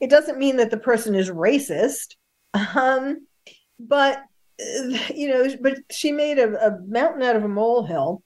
[0.00, 2.16] It doesn't mean that the person is racist,
[2.74, 3.28] um,
[3.78, 4.24] but
[5.14, 8.24] you know, but she made a, a mountain out of a molehill,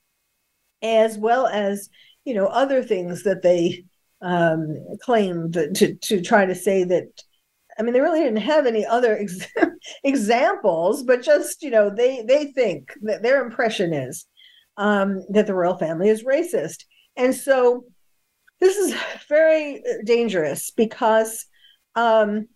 [0.80, 1.90] as well as
[2.24, 3.84] you know other things that they
[4.22, 7.22] um, claimed to to try to say that.
[7.82, 9.48] I mean, they really didn't have any other ex-
[10.04, 14.24] examples, but just you know, they they think that their impression is
[14.76, 16.84] um, that the royal family is racist.
[17.16, 17.84] And so
[18.60, 18.94] this is
[19.28, 21.44] very dangerous because
[21.96, 22.46] um,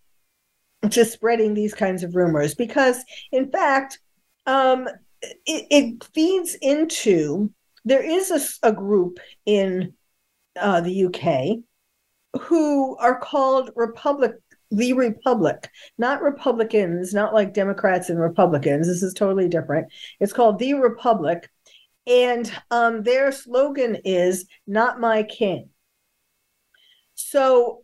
[0.87, 3.99] just spreading these kinds of rumors, because in fact,
[4.45, 4.87] um,
[5.21, 7.51] it, it, feeds into
[7.83, 8.31] there is
[8.63, 9.93] a, a group in
[10.57, 11.57] uh, the UK
[12.43, 14.35] who are called Republic
[14.71, 18.87] the Republic, not Republicans, not like Democrats and Republicans.
[18.87, 19.87] This is totally different.
[20.19, 21.49] It's called the Republic.
[22.05, 25.69] And um, their slogan is "Not my king."
[27.15, 27.83] So,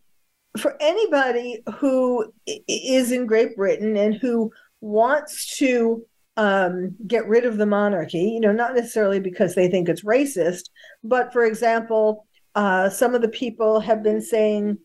[0.57, 2.31] for anybody who
[2.67, 6.05] is in Great Britain and who wants to
[6.37, 10.69] um, get rid of the monarchy, you know, not necessarily because they think it's racist,
[11.03, 14.77] but for example, uh, some of the people have been saying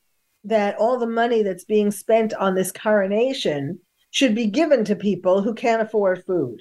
[0.44, 5.42] that all the money that's being spent on this coronation should be given to people
[5.42, 6.60] who can't afford food.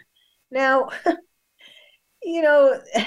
[0.51, 0.89] Now,
[2.23, 2.79] you know,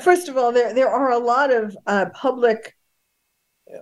[0.00, 2.74] first of all, there there are a lot of uh, public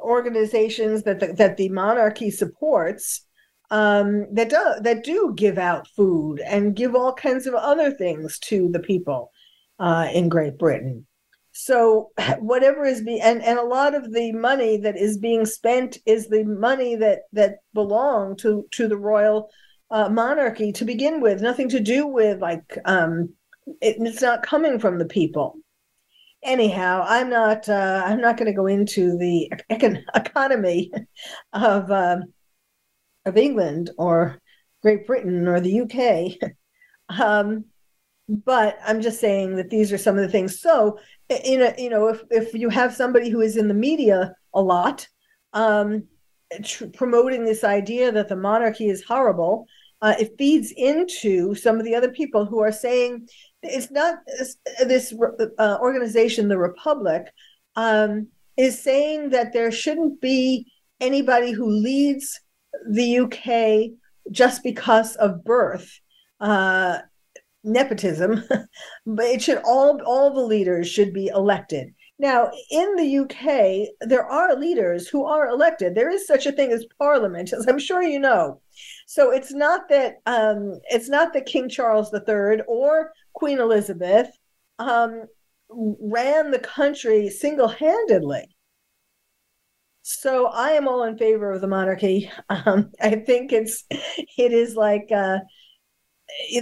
[0.00, 3.26] organizations that the, that the monarchy supports
[3.70, 8.38] um, that do that do give out food and give all kinds of other things
[8.38, 9.30] to the people
[9.78, 11.06] uh, in Great Britain.
[11.54, 15.98] So whatever is being and, and a lot of the money that is being spent
[16.04, 19.48] is the money that that belong to to the royal
[19.90, 23.32] uh, monarchy to begin with, nothing to do with like um,
[23.80, 25.56] it, it's not coming from the people.
[26.42, 30.90] Anyhow, I'm not uh, I'm not going to go into the econ- economy
[31.52, 32.18] of uh,
[33.24, 34.40] of England or
[34.82, 36.50] Great Britain or the UK.
[37.18, 37.64] um,
[38.28, 40.60] but I'm just saying that these are some of the things.
[40.60, 40.98] So,
[41.44, 44.60] you know, you know, if if you have somebody who is in the media a
[44.60, 45.06] lot,
[45.52, 46.04] um,
[46.64, 49.66] tr- promoting this idea that the monarchy is horrible,
[50.02, 53.26] uh, it feeds into some of the other people who are saying
[53.62, 55.14] it's not this, this
[55.58, 57.32] uh, organization, the Republic,
[57.76, 60.70] um, is saying that there shouldn't be
[61.00, 62.40] anybody who leads
[62.90, 63.98] the UK
[64.30, 66.00] just because of birth,
[66.40, 66.98] uh,
[67.64, 68.44] nepotism,
[69.06, 71.94] but it should all all the leaders should be elected.
[72.18, 75.94] Now, in the UK, there are leaders who are elected.
[75.94, 78.60] There is such a thing as parliament, as I'm sure you know.
[79.06, 84.28] So it's not that um, it's not that King Charles III or Queen Elizabeth
[84.78, 85.24] um,
[85.68, 88.44] ran the country single-handedly.
[90.02, 92.30] So I am all in favor of the monarchy.
[92.48, 95.38] Um, I think it's it is like uh,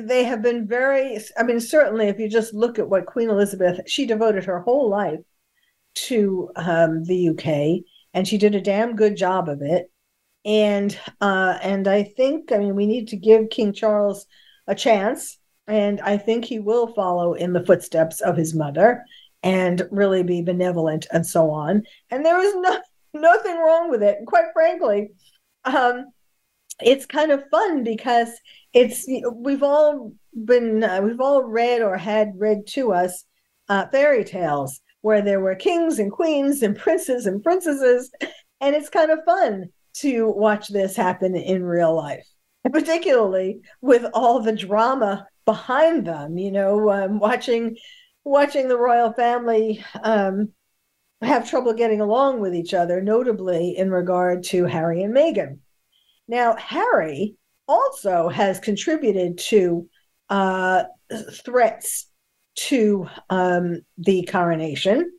[0.02, 1.18] they have been very.
[1.38, 4.88] I mean, certainly, if you just look at what Queen Elizabeth, she devoted her whole
[4.88, 5.20] life
[5.94, 9.90] to um, the UK, and she did a damn good job of it.
[10.44, 14.26] And uh, and I think, I mean, we need to give King Charles
[14.66, 19.04] a chance, and I think he will follow in the footsteps of his mother
[19.42, 21.82] and really be benevolent and so on.
[22.10, 22.80] And there is no
[23.14, 24.18] nothing wrong with it.
[24.26, 25.10] Quite frankly,
[25.64, 26.06] um,
[26.84, 28.28] it's kind of fun because
[28.72, 30.12] it's we've all
[30.44, 33.24] been uh, we've all read or had read to us
[33.68, 38.10] uh, fairy tales where there were kings and queens and princes and princesses,
[38.60, 42.26] and it's kind of fun to watch this happen in real life,
[42.72, 46.38] particularly with all the drama behind them.
[46.38, 47.76] You know, um, watching
[48.24, 50.52] watching the royal family um,
[51.20, 55.58] have trouble getting along with each other, notably in regard to Harry and Meghan.
[56.28, 57.36] Now, Harry
[57.68, 59.88] also has contributed to
[60.28, 60.84] uh,
[61.44, 62.06] threats
[62.54, 65.10] to um, the coronation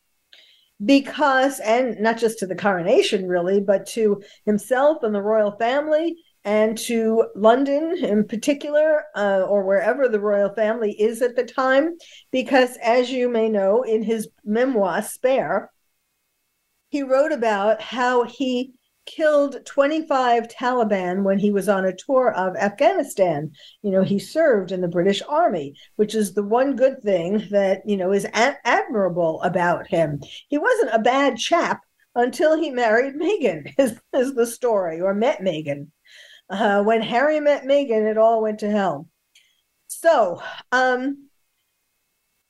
[0.83, 6.15] because, and not just to the coronation really, but to himself and the royal family
[6.45, 11.95] and to London in particular, uh, or wherever the royal family is at the time,
[12.31, 15.71] because as you may know, in his memoir, Spare,
[16.89, 18.73] he wrote about how he
[19.05, 23.51] killed 25 Taliban when he was on a tour of Afghanistan.
[23.81, 27.81] You know, he served in the British Army, which is the one good thing that,
[27.85, 30.21] you know, is admirable about him.
[30.47, 31.81] He wasn't a bad chap
[32.15, 35.87] until he married Meghan, is, is the story, or met Meghan.
[36.49, 39.07] Uh, when Harry met Meghan, it all went to hell.
[39.87, 41.29] So, um,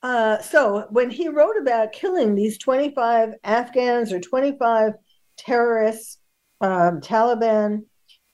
[0.02, 4.94] uh, so when he wrote about killing these 25 Afghans or 25
[5.38, 6.18] terrorists,
[6.64, 7.84] um, Taliban,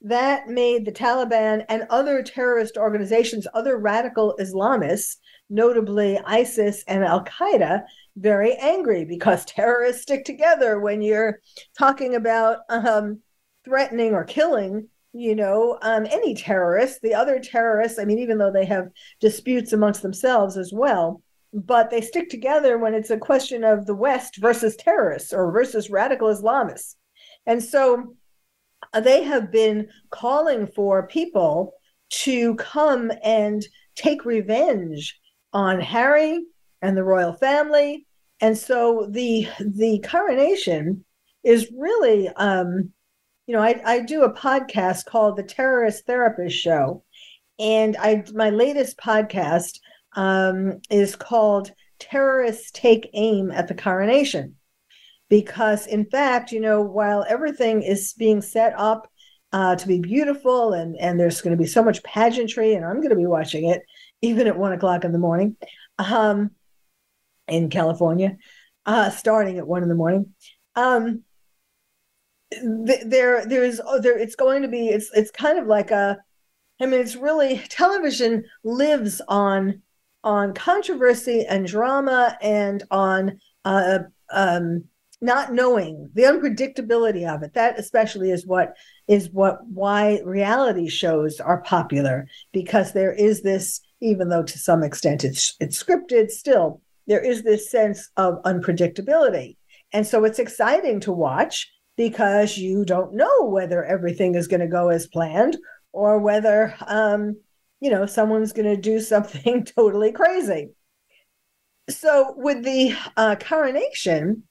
[0.01, 5.17] that made the Taliban and other terrorist organizations, other radical Islamists,
[5.49, 7.83] notably ISIS and Al Qaeda,
[8.15, 11.41] very angry because terrorists stick together when you're
[11.77, 13.19] talking about um,
[13.65, 18.51] threatening or killing you know um, any terrorists the other terrorists i mean even though
[18.51, 18.89] they have
[19.19, 21.19] disputes amongst themselves as well
[21.53, 25.89] but they stick together when it's a question of the West versus terrorists or versus
[25.89, 26.95] radical Islamists.
[27.45, 28.15] And so
[28.93, 31.73] they have been calling for people
[32.09, 33.63] to come and
[33.95, 35.19] take revenge
[35.53, 36.45] on Harry
[36.81, 38.05] and the royal family.
[38.41, 41.05] And so the the coronation
[41.43, 42.93] is really um,
[43.49, 47.03] you know, I, I do a podcast called the Terrorist Therapist Show.
[47.57, 49.79] And I my latest podcast
[50.15, 54.55] um, is called Terrorists Take Aim at the Coronation.
[55.29, 59.09] Because, in fact, you know, while everything is being set up
[59.51, 62.97] uh, to be beautiful and, and there's going to be so much pageantry, and I'm
[62.97, 63.81] going to be watching it
[64.21, 65.55] even at one o'clock in the morning
[65.97, 66.51] um,
[67.47, 68.37] in California,
[68.85, 70.33] uh, starting at one in the morning.
[70.75, 71.23] Um,
[72.51, 76.17] there, there's, oh, there, it's going to be, it's, it's kind of like a,
[76.81, 79.81] I mean, it's really television lives on
[80.23, 83.99] on controversy and drama and on uh,
[84.31, 84.83] um,
[85.21, 87.53] not knowing the unpredictability of it.
[87.53, 88.75] That especially is what
[89.07, 94.83] is what why reality shows are popular because there is this, even though to some
[94.83, 99.57] extent it's it's scripted, still there is this sense of unpredictability,
[99.91, 104.67] and so it's exciting to watch because you don't know whether everything is going to
[104.67, 105.57] go as planned
[105.91, 107.35] or whether um,
[107.79, 110.69] you know, someone's going to do something totally crazy.
[111.89, 114.43] So, with the uh, coronation,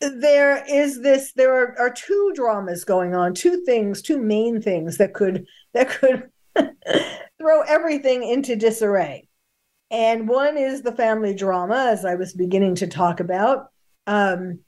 [0.00, 4.98] there is this there are, are two dramas going on two things two main things
[4.98, 5.44] that could
[5.74, 6.30] that could
[7.40, 9.28] throw everything into disarray
[9.90, 13.66] and one is the family drama as i was beginning to talk about
[14.06, 14.60] um,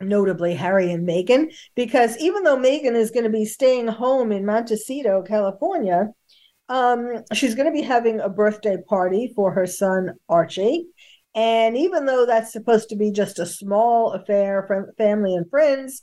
[0.00, 4.46] notably harry and meghan because even though meghan is going to be staying home in
[4.46, 6.08] montecito california
[6.68, 10.86] um, she's going to be having a birthday party for her son Archie.
[11.34, 16.02] And even though that's supposed to be just a small affair for family and friends,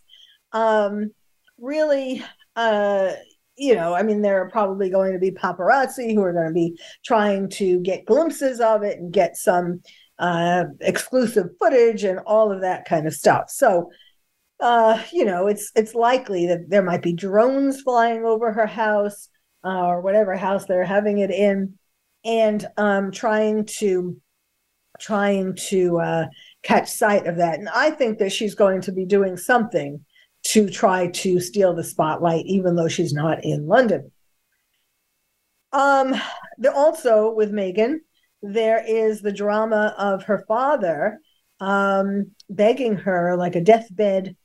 [0.51, 1.11] um,
[1.57, 2.23] really,
[2.55, 3.11] uh,
[3.57, 6.53] you know, I mean, there are probably going to be paparazzi who are going to
[6.53, 9.81] be trying to get glimpses of it and get some
[10.19, 13.49] uh, exclusive footage and all of that kind of stuff.
[13.49, 13.89] So,
[14.59, 19.29] uh, you know, it's it's likely that there might be drones flying over her house
[19.65, 21.77] uh, or whatever house they're having it in,
[22.23, 24.15] and um, trying to
[24.99, 26.25] trying to uh,
[26.63, 27.59] catch sight of that.
[27.59, 30.03] And I think that she's going to be doing something
[30.45, 34.11] to try to steal the spotlight, even though she's not in London.
[35.71, 36.15] Um,
[36.73, 37.97] also with Meghan,
[38.41, 41.19] there is the drama of her father
[41.59, 44.35] um, begging her, like a deathbed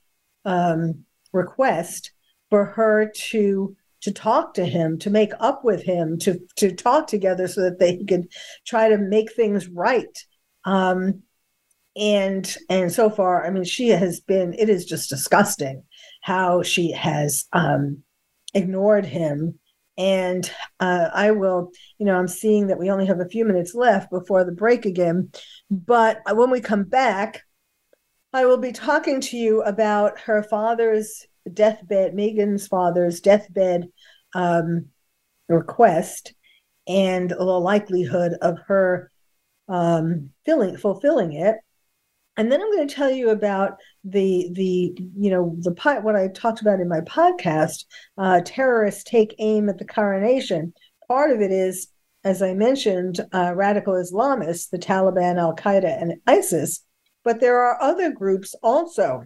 [0.45, 2.11] um, request,
[2.49, 7.07] for her to to talk to him, to make up with him, to to talk
[7.07, 8.27] together so that they could
[8.65, 10.25] try to make things right.
[10.65, 11.23] Um,
[11.95, 14.53] and and so far, I mean, she has been.
[14.53, 15.83] It is just disgusting
[16.21, 18.03] how she has um,
[18.53, 19.59] ignored him.
[19.97, 20.49] And
[20.79, 24.09] uh, I will, you know, I'm seeing that we only have a few minutes left
[24.09, 25.31] before the break again.
[25.69, 27.43] But when we come back,
[28.33, 33.89] I will be talking to you about her father's deathbed, Meghan's father's deathbed
[34.33, 34.87] um,
[35.49, 36.33] request,
[36.87, 39.10] and the likelihood of her
[39.71, 41.55] um, filling, fulfilling it.
[42.37, 46.27] And then I'm going to tell you about the the you know the what I
[46.29, 47.85] talked about in my podcast.
[48.17, 50.73] Uh, terrorists take aim at the coronation.
[51.07, 51.87] Part of it is,
[52.23, 56.81] as I mentioned, uh, radical Islamists, the Taliban, Al Qaeda, and ISIS.
[57.23, 59.25] But there are other groups also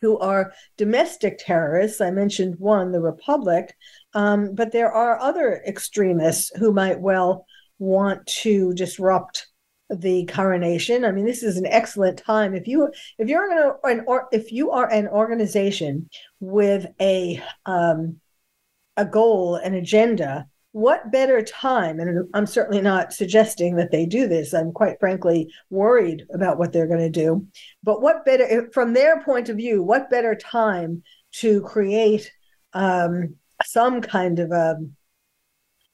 [0.00, 2.00] who are domestic terrorists.
[2.00, 3.74] I mentioned one, the Republic,
[4.14, 7.46] um, but there are other extremists who might well
[7.78, 9.48] want to disrupt
[9.90, 11.04] the coronation.
[11.04, 14.52] I mean, this is an excellent time if you if you're gonna an or if
[14.52, 16.08] you are an organization
[16.40, 18.20] with a um,
[18.96, 20.46] a goal, an agenda.
[20.72, 21.98] What better time?
[21.98, 24.52] And I'm certainly not suggesting that they do this.
[24.52, 27.46] I'm quite frankly worried about what they're going to do.
[27.82, 31.02] But what better, from their point of view, what better time
[31.36, 32.30] to create
[32.74, 34.76] um, some kind of a,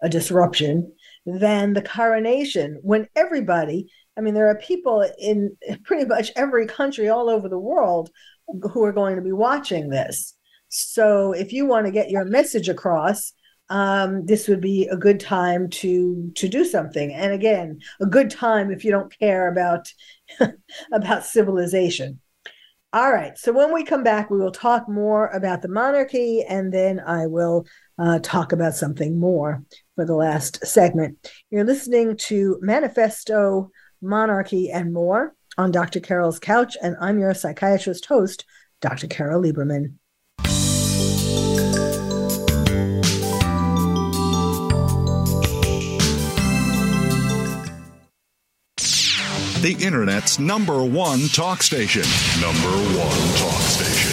[0.02, 0.92] a disruption
[1.26, 7.08] than the coronation when everybody i mean there are people in pretty much every country
[7.08, 8.10] all over the world
[8.72, 10.34] who are going to be watching this.
[10.68, 13.32] So if you want to get your message across
[13.70, 17.14] um, this would be a good time to to do something.
[17.14, 19.88] And again a good time if you don't care about
[20.92, 22.20] about civilization.
[22.92, 23.36] All right.
[23.38, 27.26] So when we come back we will talk more about the monarchy and then i
[27.26, 27.64] will
[27.98, 29.64] uh, talk about something more
[29.94, 31.18] for the last segment.
[31.50, 33.70] You're listening to Manifesto,
[34.02, 36.00] Monarchy, and More on Dr.
[36.00, 38.44] Carole's Couch, and I'm your psychiatrist host,
[38.80, 39.06] Dr.
[39.06, 39.94] Carole Lieberman.
[49.64, 52.02] The Internet's number one talk station.
[52.38, 52.68] Number
[52.98, 54.12] one talk station.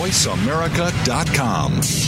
[0.00, 2.07] VoiceAmerica.com.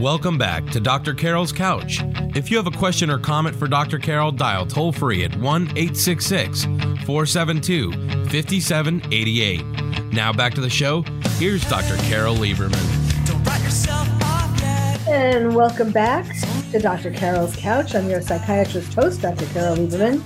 [0.00, 1.12] Welcome back to Dr.
[1.12, 2.00] Carole's Couch.
[2.34, 3.98] If you have a question or comment for Dr.
[3.98, 6.64] Carole, dial toll free at 1 866
[7.04, 7.92] 472
[8.30, 9.62] 5788.
[10.14, 11.02] Now back to the show.
[11.36, 11.98] Here's Dr.
[12.04, 12.80] Carole Lieberman.
[15.06, 16.34] And welcome back
[16.70, 17.10] to Dr.
[17.10, 17.94] Carole's Couch.
[17.94, 19.44] I'm your psychiatrist host, Dr.
[19.52, 20.22] Carole Lieberman.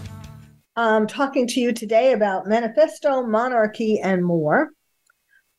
[0.76, 4.70] I'm talking to you today about manifesto, monarchy, and more.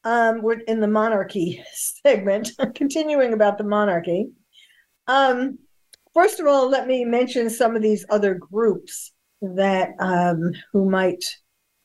[0.05, 4.29] Um, we're in the monarchy segment, continuing about the monarchy.
[5.07, 5.59] Um,
[6.13, 11.23] first of all, let me mention some of these other groups that um, who might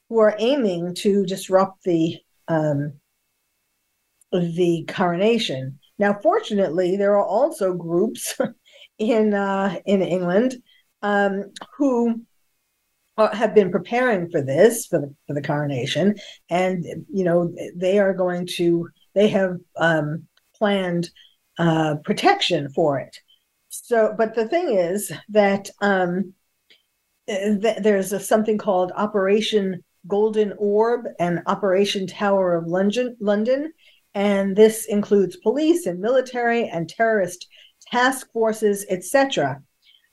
[0.08, 2.18] who are aiming to disrupt the
[2.48, 2.92] um,
[4.32, 5.78] the coronation.
[5.98, 8.38] Now, fortunately, there are also groups
[8.98, 10.62] in uh, in England
[11.02, 12.22] um, who
[13.16, 16.16] have been preparing for this for the for the coronation,
[16.48, 21.10] and you know they are going to they have um, planned
[21.58, 23.16] uh, protection for it.
[23.68, 26.34] So, but the thing is that um,
[27.28, 33.72] th- there's a, something called Operation Golden Orb and Operation Tower of London, London,
[34.14, 37.46] and this includes police and military and terrorist
[37.86, 39.62] task forces, etc.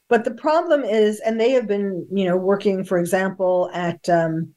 [0.09, 4.53] But the problem is, and they have been, you know, working, for example, at um,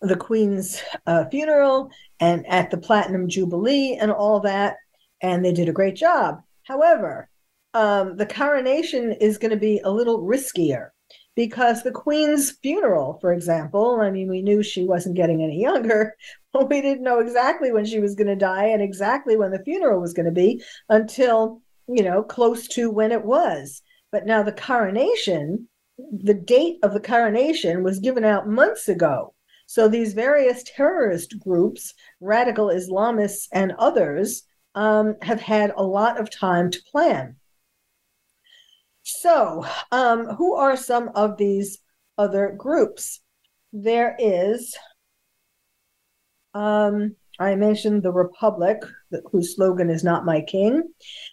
[0.00, 4.76] the Queen's uh, funeral and at the Platinum Jubilee and all that,
[5.20, 6.40] and they did a great job.
[6.62, 7.28] However,
[7.74, 10.90] um, the coronation is going to be a little riskier
[11.34, 16.14] because the Queen's funeral, for example, I mean, we knew she wasn't getting any younger,
[16.52, 19.62] but we didn't know exactly when she was going to die and exactly when the
[19.62, 23.82] funeral was going to be until, you know, close to when it was.
[24.16, 29.34] But now the coronation, the date of the coronation was given out months ago.
[29.66, 34.44] So these various terrorist groups, radical Islamists and others,
[34.74, 37.36] um, have had a lot of time to plan.
[39.02, 41.76] So, um, who are some of these
[42.16, 43.20] other groups?
[43.74, 44.74] There is,
[46.54, 48.82] um, I mentioned the Republic,
[49.30, 50.82] whose slogan is Not My King.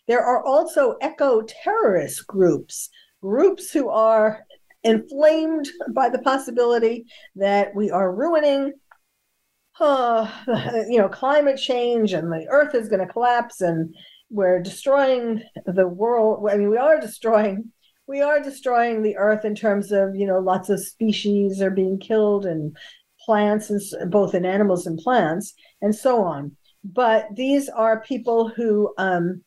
[0.07, 2.89] There are also eco terrorist groups,
[3.21, 4.45] groups who are
[4.83, 8.73] inflamed by the possibility that we are ruining
[9.79, 10.29] uh,
[10.87, 13.93] you know climate change and the earth is going to collapse and
[14.29, 17.71] we're destroying the world i mean we are destroying
[18.07, 21.99] we are destroying the earth in terms of you know lots of species are being
[21.99, 22.75] killed and
[23.25, 28.93] plants and both in animals and plants and so on but these are people who
[28.97, 29.41] um,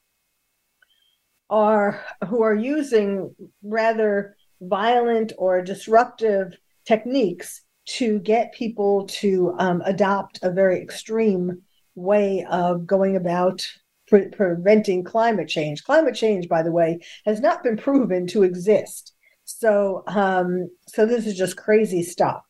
[1.51, 6.55] are who are using rather violent or disruptive
[6.87, 11.62] techniques to get people to um, adopt a very extreme
[11.95, 13.66] way of going about
[14.09, 15.85] pre- preventing climate change.
[15.85, 19.12] Climate change, by the way, has not been proven to exist.
[19.45, 22.43] So, um, so this is just crazy stuff.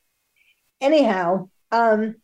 [0.81, 2.16] Anyhow, um,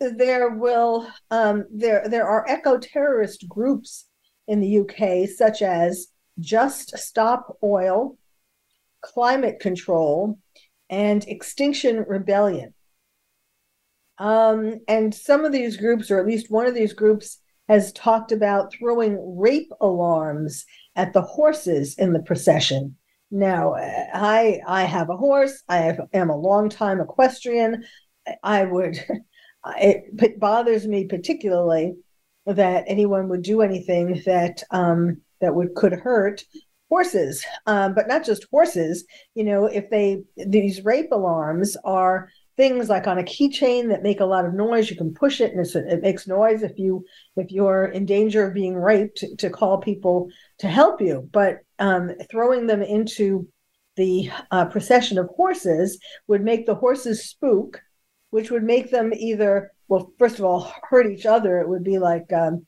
[0.00, 4.06] there will um, there there are eco terrorist groups
[4.46, 6.08] in the UK, such as
[6.38, 8.16] Just Stop Oil,
[9.00, 10.38] Climate Control,
[10.88, 12.74] and Extinction Rebellion.
[14.18, 17.38] Um, and some of these groups, or at least one of these groups,
[17.68, 20.64] has talked about throwing rape alarms
[20.94, 22.96] at the horses in the procession.
[23.30, 25.62] Now, I I have a horse.
[25.68, 27.84] I am a longtime equestrian.
[28.42, 28.98] I would.
[29.80, 31.96] It bothers me particularly
[32.46, 36.44] that anyone would do anything that um, that would could hurt
[36.88, 39.04] horses, um, but not just horses.
[39.34, 44.20] You know, if they these rape alarms are things like on a keychain that make
[44.20, 47.04] a lot of noise, you can push it and it makes noise if you
[47.36, 51.28] if you're in danger of being raped to call people to help you.
[51.32, 53.48] But um, throwing them into
[53.96, 57.80] the uh, procession of horses would make the horses spook,
[58.30, 61.60] which would make them either well, first of all, hurt each other.
[61.60, 62.66] It would be like um,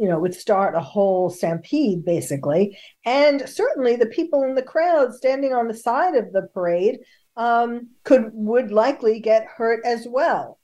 [0.00, 2.78] you know, would start a whole stampede basically.
[3.04, 7.00] And certainly the people in the crowd standing on the side of the parade
[7.36, 10.58] um, could would likely get hurt as well.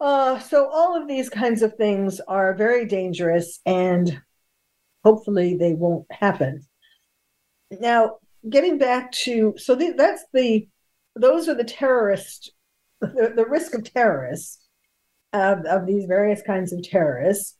[0.00, 4.20] Uh, so all of these kinds of things are very dangerous, and
[5.04, 6.64] hopefully they won't happen.
[7.70, 10.68] Now, getting back to so that's the
[11.16, 12.52] those are the terrorist
[13.00, 14.64] the, the risk of terrorists
[15.32, 17.56] of, of these various kinds of terrorists.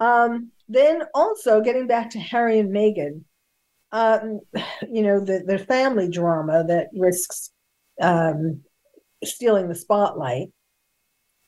[0.00, 3.22] Um, then also getting back to Harry and Meghan,
[3.92, 4.40] um,
[4.90, 7.50] you know, the, the family drama that risks
[8.00, 8.62] um,
[9.24, 10.48] stealing the spotlight.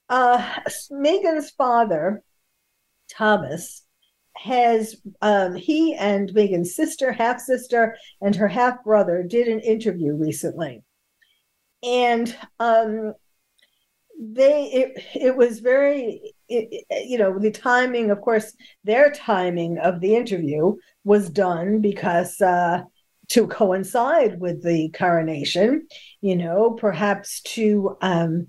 [0.08, 0.58] Uh,
[0.92, 2.22] Meghan's father,
[3.10, 3.82] Thomas,
[4.36, 10.14] has um, he and Meghan's sister, half sister, and her half brother did an interview
[10.14, 10.82] recently,
[11.82, 13.14] and um,
[14.18, 18.54] they it, it was very it, you know the timing of course
[18.84, 20.74] their timing of the interview
[21.04, 22.82] was done because uh
[23.28, 25.86] to coincide with the coronation
[26.20, 28.46] you know perhaps to um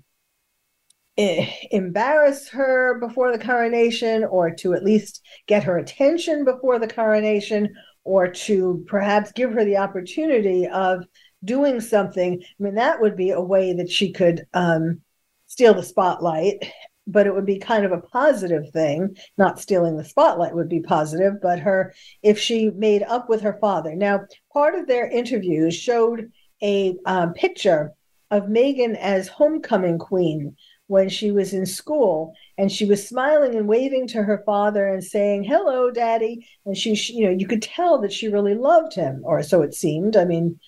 [1.16, 7.74] embarrass her before the coronation or to at least get her attention before the coronation
[8.04, 11.04] or to perhaps give her the opportunity of
[11.44, 12.40] doing something.
[12.42, 15.00] I mean that would be a way that she could um
[15.46, 16.70] steal the spotlight
[17.08, 19.16] but it would be kind of a positive thing.
[19.38, 23.58] Not stealing the spotlight would be positive but her if she made up with her
[23.60, 23.94] father.
[23.94, 27.92] Now part of their interviews showed a um, picture
[28.30, 30.56] of Meghan as homecoming queen
[30.88, 35.02] when she was in school and she was smiling and waving to her father and
[35.02, 39.20] saying hello daddy and she you know you could tell that she really loved him
[39.24, 40.58] or so it seemed i mean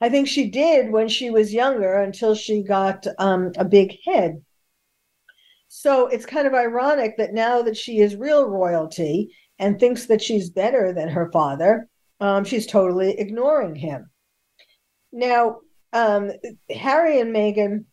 [0.00, 4.42] I think she did when she was younger until she got um, a big head.
[5.68, 10.22] So it's kind of ironic that now that she is real royalty and thinks that
[10.22, 11.86] she's better than her father,
[12.18, 14.10] um, she's totally ignoring him.
[15.12, 15.58] Now,
[15.92, 16.32] um,
[16.70, 17.84] Harry and Meghan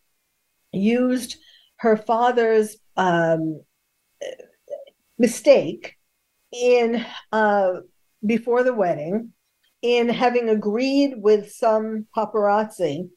[0.71, 1.37] used
[1.77, 3.61] her father's um,
[5.17, 5.95] mistake
[6.51, 7.73] in uh,
[8.25, 9.33] before the wedding
[9.81, 13.09] in having agreed with some paparazzi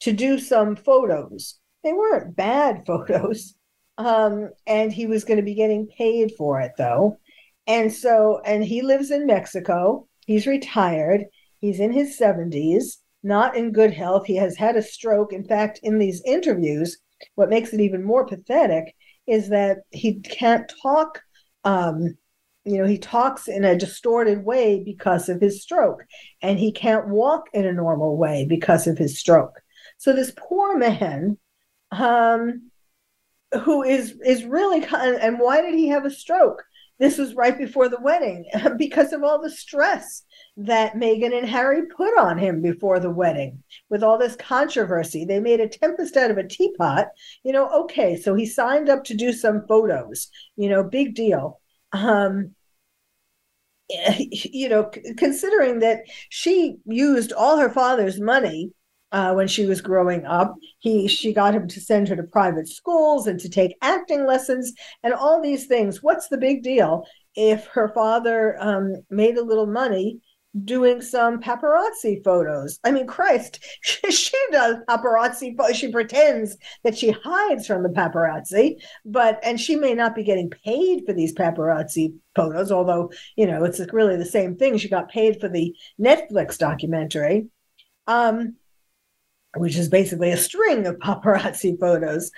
[0.00, 1.58] to do some photos.
[1.84, 3.54] They weren't bad photos.
[3.98, 7.18] Um, and he was going to be getting paid for it, though.
[7.66, 10.08] And so, and he lives in Mexico.
[10.26, 11.24] He's retired.
[11.60, 14.26] He's in his 70s, not in good health.
[14.26, 15.32] He has had a stroke.
[15.32, 16.98] In fact, in these interviews,
[17.34, 18.94] what makes it even more pathetic
[19.26, 21.20] is that he can't talk
[21.64, 22.16] um,
[22.64, 26.04] you know, he talks in a distorted way because of his stroke,
[26.40, 29.60] and he can't walk in a normal way because of his stroke.
[29.98, 31.38] So this poor man,
[31.90, 32.70] um,
[33.64, 36.62] who is is really kind, and why did he have a stroke?
[36.98, 38.44] This was right before the wedding
[38.76, 40.22] because of all the stress
[40.56, 45.24] that Meghan and Harry put on him before the wedding with all this controversy.
[45.24, 47.08] They made a tempest out of a teapot.
[47.42, 51.60] You know, okay, so he signed up to do some photos, you know, big deal
[51.92, 52.54] um,
[54.18, 58.72] you know, considering that she used all her father's money
[59.12, 62.66] uh, when she was growing up, he she got him to send her to private
[62.66, 64.72] schools and to take acting lessons
[65.02, 66.02] and all these things.
[66.02, 70.20] What's the big deal if her father um, made a little money
[70.64, 72.78] doing some paparazzi photos.
[72.84, 75.56] I mean, Christ, she, she does paparazzi.
[75.74, 80.50] She pretends that she hides from the paparazzi, but and she may not be getting
[80.50, 82.70] paid for these paparazzi photos.
[82.70, 84.76] Although you know, it's really the same thing.
[84.78, 87.46] She got paid for the Netflix documentary,
[88.06, 88.56] um,
[89.56, 92.30] which is basically a string of paparazzi photos.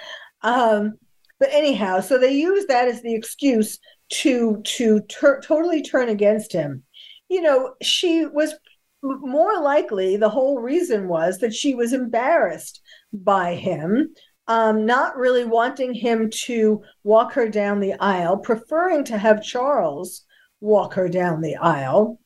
[0.43, 0.95] Um,
[1.41, 3.81] but anyhow, so they use that as the excuse
[4.13, 6.85] to to ter- totally turn against him
[7.29, 8.55] you know, she was
[9.03, 12.81] more likely the whole reason was that she was embarrassed
[13.13, 14.15] by him
[14.47, 20.25] um, not really wanting him to walk her down the aisle preferring to have charles
[20.65, 22.19] walk her down the aisle.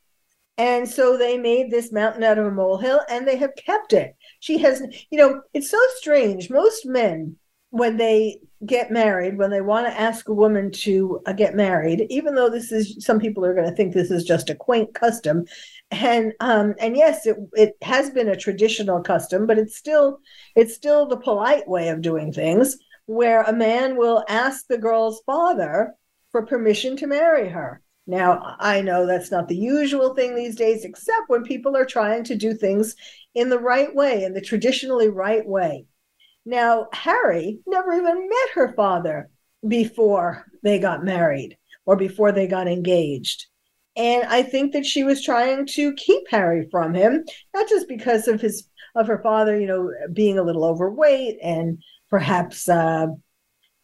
[0.56, 4.16] And so they made this mountain out of a molehill and they have kept it.
[4.40, 6.48] She has you know it's so strange.
[6.50, 7.36] Most men
[7.70, 12.06] when they get married, when they want to ask a woman to uh, get married,
[12.10, 14.94] even though this is some people are going to think this is just a quaint
[14.94, 15.44] custom,
[15.90, 20.20] and um, and yes, it it has been a traditional custom, but it's still
[20.56, 25.22] it's still the polite way of doing things, where a man will ask the girl's
[25.24, 25.94] father
[26.32, 27.80] for permission to marry her.
[28.06, 32.24] Now, I know that's not the usual thing these days, except when people are trying
[32.24, 32.96] to do things
[33.34, 35.84] in the right way, in the traditionally right way.
[36.48, 39.28] Now, Harry never even met her father
[39.66, 43.44] before they got married or before they got engaged.
[43.96, 48.28] And I think that she was trying to keep Harry from him, not just because
[48.28, 53.08] of his of her father, you know, being a little overweight and perhaps uh,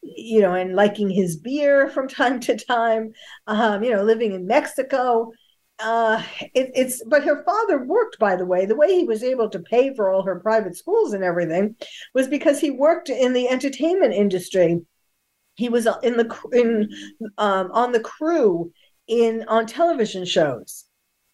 [0.01, 3.13] you know, and liking his beer from time to time,
[3.47, 5.33] um, you know, living in Mexico
[5.81, 6.23] uh
[6.55, 8.67] it, it's but her father worked by the way.
[8.67, 11.77] The way he was able to pay for all her private schools and everything
[12.15, 14.81] was because he worked in the entertainment industry.
[15.57, 16.91] He was in the in
[17.39, 18.73] um, on the crew
[19.09, 20.85] in on television shows.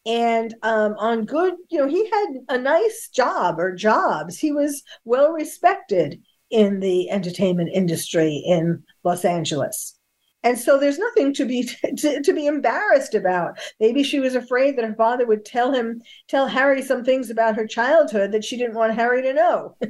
[0.07, 4.39] And um, on good you know he had a nice job or jobs.
[4.39, 10.00] He was well respected in the entertainment industry in los angeles
[10.43, 11.65] and so there's nothing to be
[11.99, 13.59] to, to, be embarrassed about.
[13.79, 17.57] Maybe she was afraid that her father would tell him tell harry some things about
[17.57, 19.77] her childhood that she didn't want harry to know.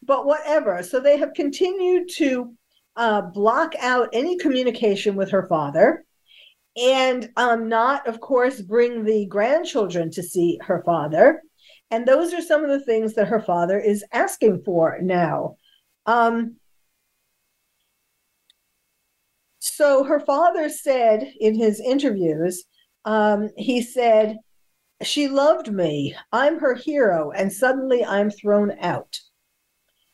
[0.00, 0.82] But whatever.
[0.84, 2.54] So they have continued to
[2.96, 6.04] uh, block out any communication with her father
[6.80, 11.42] and um, not of course bring the grandchildren to see her father.
[11.90, 15.56] And those are some of the things that her father is asking for now.
[16.06, 16.56] Um,
[19.58, 22.64] So her father said in his interviews,
[23.04, 24.38] um, he said,
[25.02, 26.14] She loved me.
[26.32, 27.30] I'm her hero.
[27.30, 29.18] And suddenly I'm thrown out.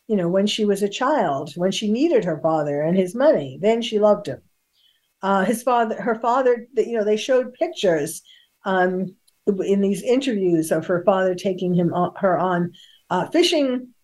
[0.07, 3.57] You know, when she was a child, when she needed her father and his money,
[3.61, 4.41] then she loved him.
[5.21, 8.21] Uh, his father, her father, you know, they showed pictures
[8.65, 9.15] um,
[9.63, 12.71] in these interviews of her father taking him on, her on
[13.09, 13.94] uh, fishing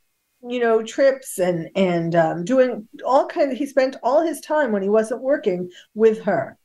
[0.48, 4.72] you know trips and and um, doing all kind of he spent all his time
[4.72, 6.58] when he wasn't working with her.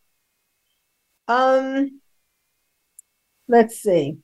[1.28, 2.00] Um
[3.48, 4.18] let's see.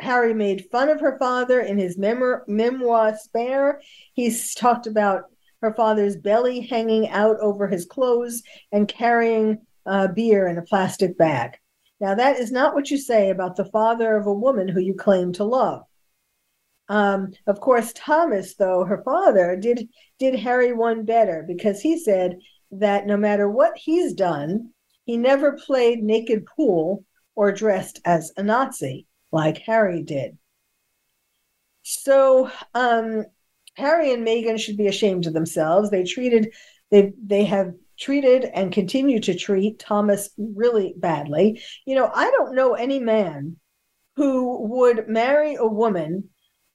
[0.00, 3.80] Harry made fun of her father in his memoir, memoir spare.
[4.14, 5.24] He's talked about
[5.60, 8.42] her father's belly hanging out over his clothes
[8.72, 11.58] and carrying uh, beer in a plastic bag.
[12.00, 14.94] Now that is not what you say about the father of a woman who you
[14.94, 15.82] claim to love
[16.90, 19.88] um, of course, Thomas, though her father, did
[20.18, 22.38] did Harry one better because he said
[22.72, 24.72] that no matter what he's done,
[25.04, 27.04] he never played naked pool
[27.36, 30.36] or dressed as a Nazi like Harry did.
[31.82, 33.24] So um,
[33.76, 35.90] Harry and Meghan should be ashamed of themselves.
[35.90, 36.52] They treated
[36.90, 41.62] they they have treated and continue to treat Thomas really badly.
[41.86, 43.58] You know, I don't know any man
[44.16, 46.29] who would marry a woman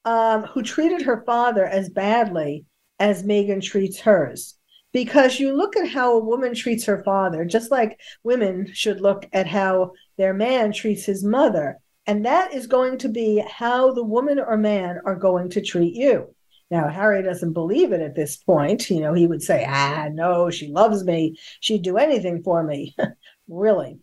[0.05, 2.65] um, who treated her father as badly
[2.99, 4.55] as Meghan treats hers.
[4.93, 9.27] Because you look at how a woman treats her father, just like women should look
[9.33, 11.79] at how their man treats his mother.
[12.07, 15.95] And that is going to be how the woman or man are going to treat
[15.95, 16.33] you.
[16.71, 18.89] Now, Harry doesn't believe it at this point.
[18.89, 21.37] You know, he would say, ah, no, she loves me.
[21.59, 22.95] She'd do anything for me.
[23.47, 23.99] really.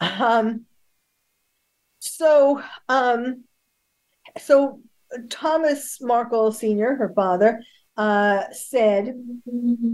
[0.00, 0.66] Um,
[1.98, 3.44] so, um,
[4.38, 4.80] so
[5.30, 7.62] Thomas Markle Sr., her father,
[7.96, 9.14] uh, said,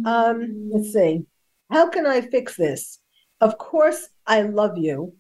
[0.05, 1.25] um, let's see,
[1.71, 3.01] how can I fix this?
[3.41, 5.15] Of course, I love you.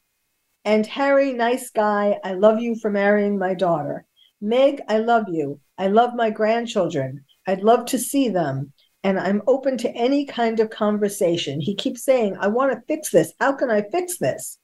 [0.65, 4.07] And Harry, nice guy, I love you for marrying my daughter.
[4.41, 5.61] Meg, I love you.
[5.79, 7.25] I love my grandchildren.
[7.47, 8.73] I'd love to see them.
[9.03, 11.61] And I'm open to any kind of conversation.
[11.61, 13.33] He keeps saying, I want to fix this.
[13.41, 14.59] How can I fix this?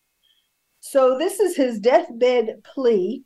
[0.80, 3.22] So, this is his deathbed plea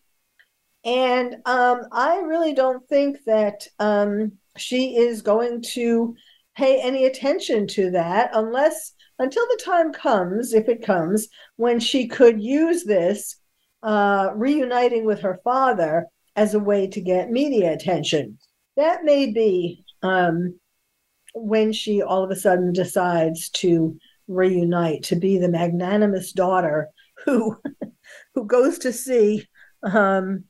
[0.84, 6.14] and um, I really don't think that um, she is going to
[6.56, 12.06] pay any attention to that unless until the time comes, if it comes, when she
[12.06, 13.36] could use this
[13.82, 16.06] uh, reuniting with her father
[16.36, 18.38] as a way to get media attention.
[18.76, 20.58] That may be um,
[21.34, 26.88] when she all of a sudden decides to reunite, to be the magnanimous daughter
[27.24, 27.56] who
[28.34, 29.46] who goes to see
[29.82, 30.44] um,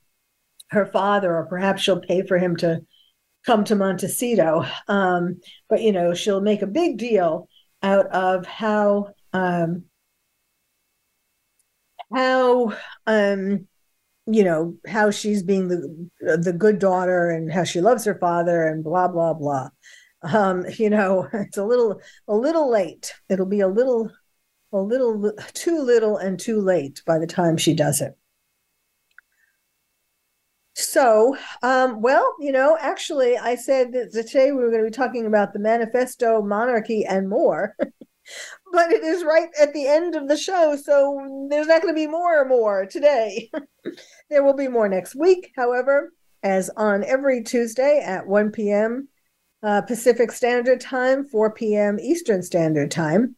[0.74, 2.80] her father, or perhaps she'll pay for him to
[3.46, 4.64] come to Montecito.
[4.88, 7.48] Um, but you know, she'll make a big deal
[7.82, 9.84] out of how um,
[12.14, 13.66] how um,
[14.26, 18.64] you know how she's being the the good daughter and how she loves her father
[18.66, 19.68] and blah blah blah.
[20.22, 23.14] Um, you know, it's a little a little late.
[23.28, 24.10] It'll be a little
[24.72, 28.16] a little too little and too late by the time she does it.
[30.74, 34.96] So, um, well, you know, actually, I said that today we were going to be
[34.96, 37.76] talking about the manifesto, monarchy, and more.
[38.72, 41.98] but it is right at the end of the show, so there's not going to
[41.98, 43.50] be more or more today.
[44.30, 46.12] there will be more next week, however,
[46.42, 49.08] as on every Tuesday at 1 p.m.
[49.62, 52.00] Uh, Pacific Standard Time, 4 p.m.
[52.00, 53.36] Eastern Standard Time.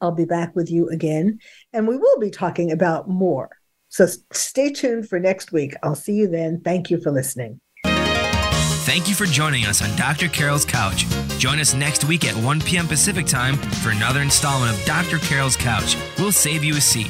[0.00, 1.38] I'll be back with you again,
[1.72, 3.50] and we will be talking about more.
[3.90, 5.74] So stay tuned for next week.
[5.82, 6.60] I'll see you then.
[6.60, 7.60] Thank you for listening.
[7.84, 10.28] Thank you for joining us on Dr.
[10.28, 11.06] Carole's Couch.
[11.38, 12.88] Join us next week at 1 p.m.
[12.88, 15.18] Pacific Time for another installment of Dr.
[15.18, 15.96] Carole's Couch.
[16.18, 17.08] We'll save you a seat.